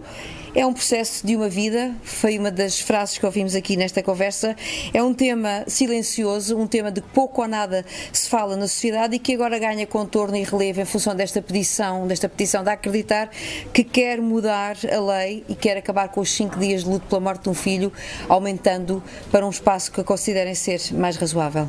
é 0.57 0.65
um 0.65 0.73
processo 0.73 1.25
de 1.27 1.37
uma 1.37 1.51
vida, 1.51 1.95
foi 2.03 2.39
uma 2.39 2.51
das 2.51 2.81
frases 2.81 3.19
que 3.19 3.27
ouvimos 3.27 3.55
aqui 3.55 3.77
nesta 3.77 4.03
conversa. 4.03 4.57
É 4.95 5.03
um 5.03 5.13
tema 5.13 5.65
silencioso, 5.67 6.57
um 6.57 6.67
tema 6.67 6.91
de 6.91 7.03
pouco 7.03 7.43
ou 7.43 7.47
nada 7.47 7.85
se 8.11 8.27
fala 8.27 8.57
na 8.57 8.67
sociedade 8.67 9.17
e 9.17 9.19
que 9.19 9.35
agora 9.35 9.59
ganha 9.59 9.87
contorno 9.87 10.35
e 10.35 10.43
relevo 10.43 10.81
em 10.81 10.87
função 10.87 11.15
desta 11.15 11.43
petição, 11.43 12.07
desta 12.07 12.27
petição 12.27 12.65
de 12.65 12.71
acreditar 12.71 13.31
que 13.71 13.85
quer 13.85 14.19
mudar 14.19 14.79
a 14.91 14.99
lei 14.99 15.45
e 15.47 15.55
quer 15.55 15.77
acabar 15.77 16.09
com 16.09 16.23
os 16.23 16.33
cinco 16.33 16.59
dias 16.59 16.85
de 16.85 16.89
luto 16.89 17.07
pela 17.07 17.21
morte 17.21 17.43
de 17.43 17.51
um 17.51 17.55
filho, 17.55 17.93
aumentando 18.27 19.03
para 19.31 19.45
um 19.47 19.51
espaço 19.51 19.93
que 19.93 20.03
considerem 20.03 20.55
ser 20.55 20.81
mais 20.95 21.17
razoável. 21.17 21.69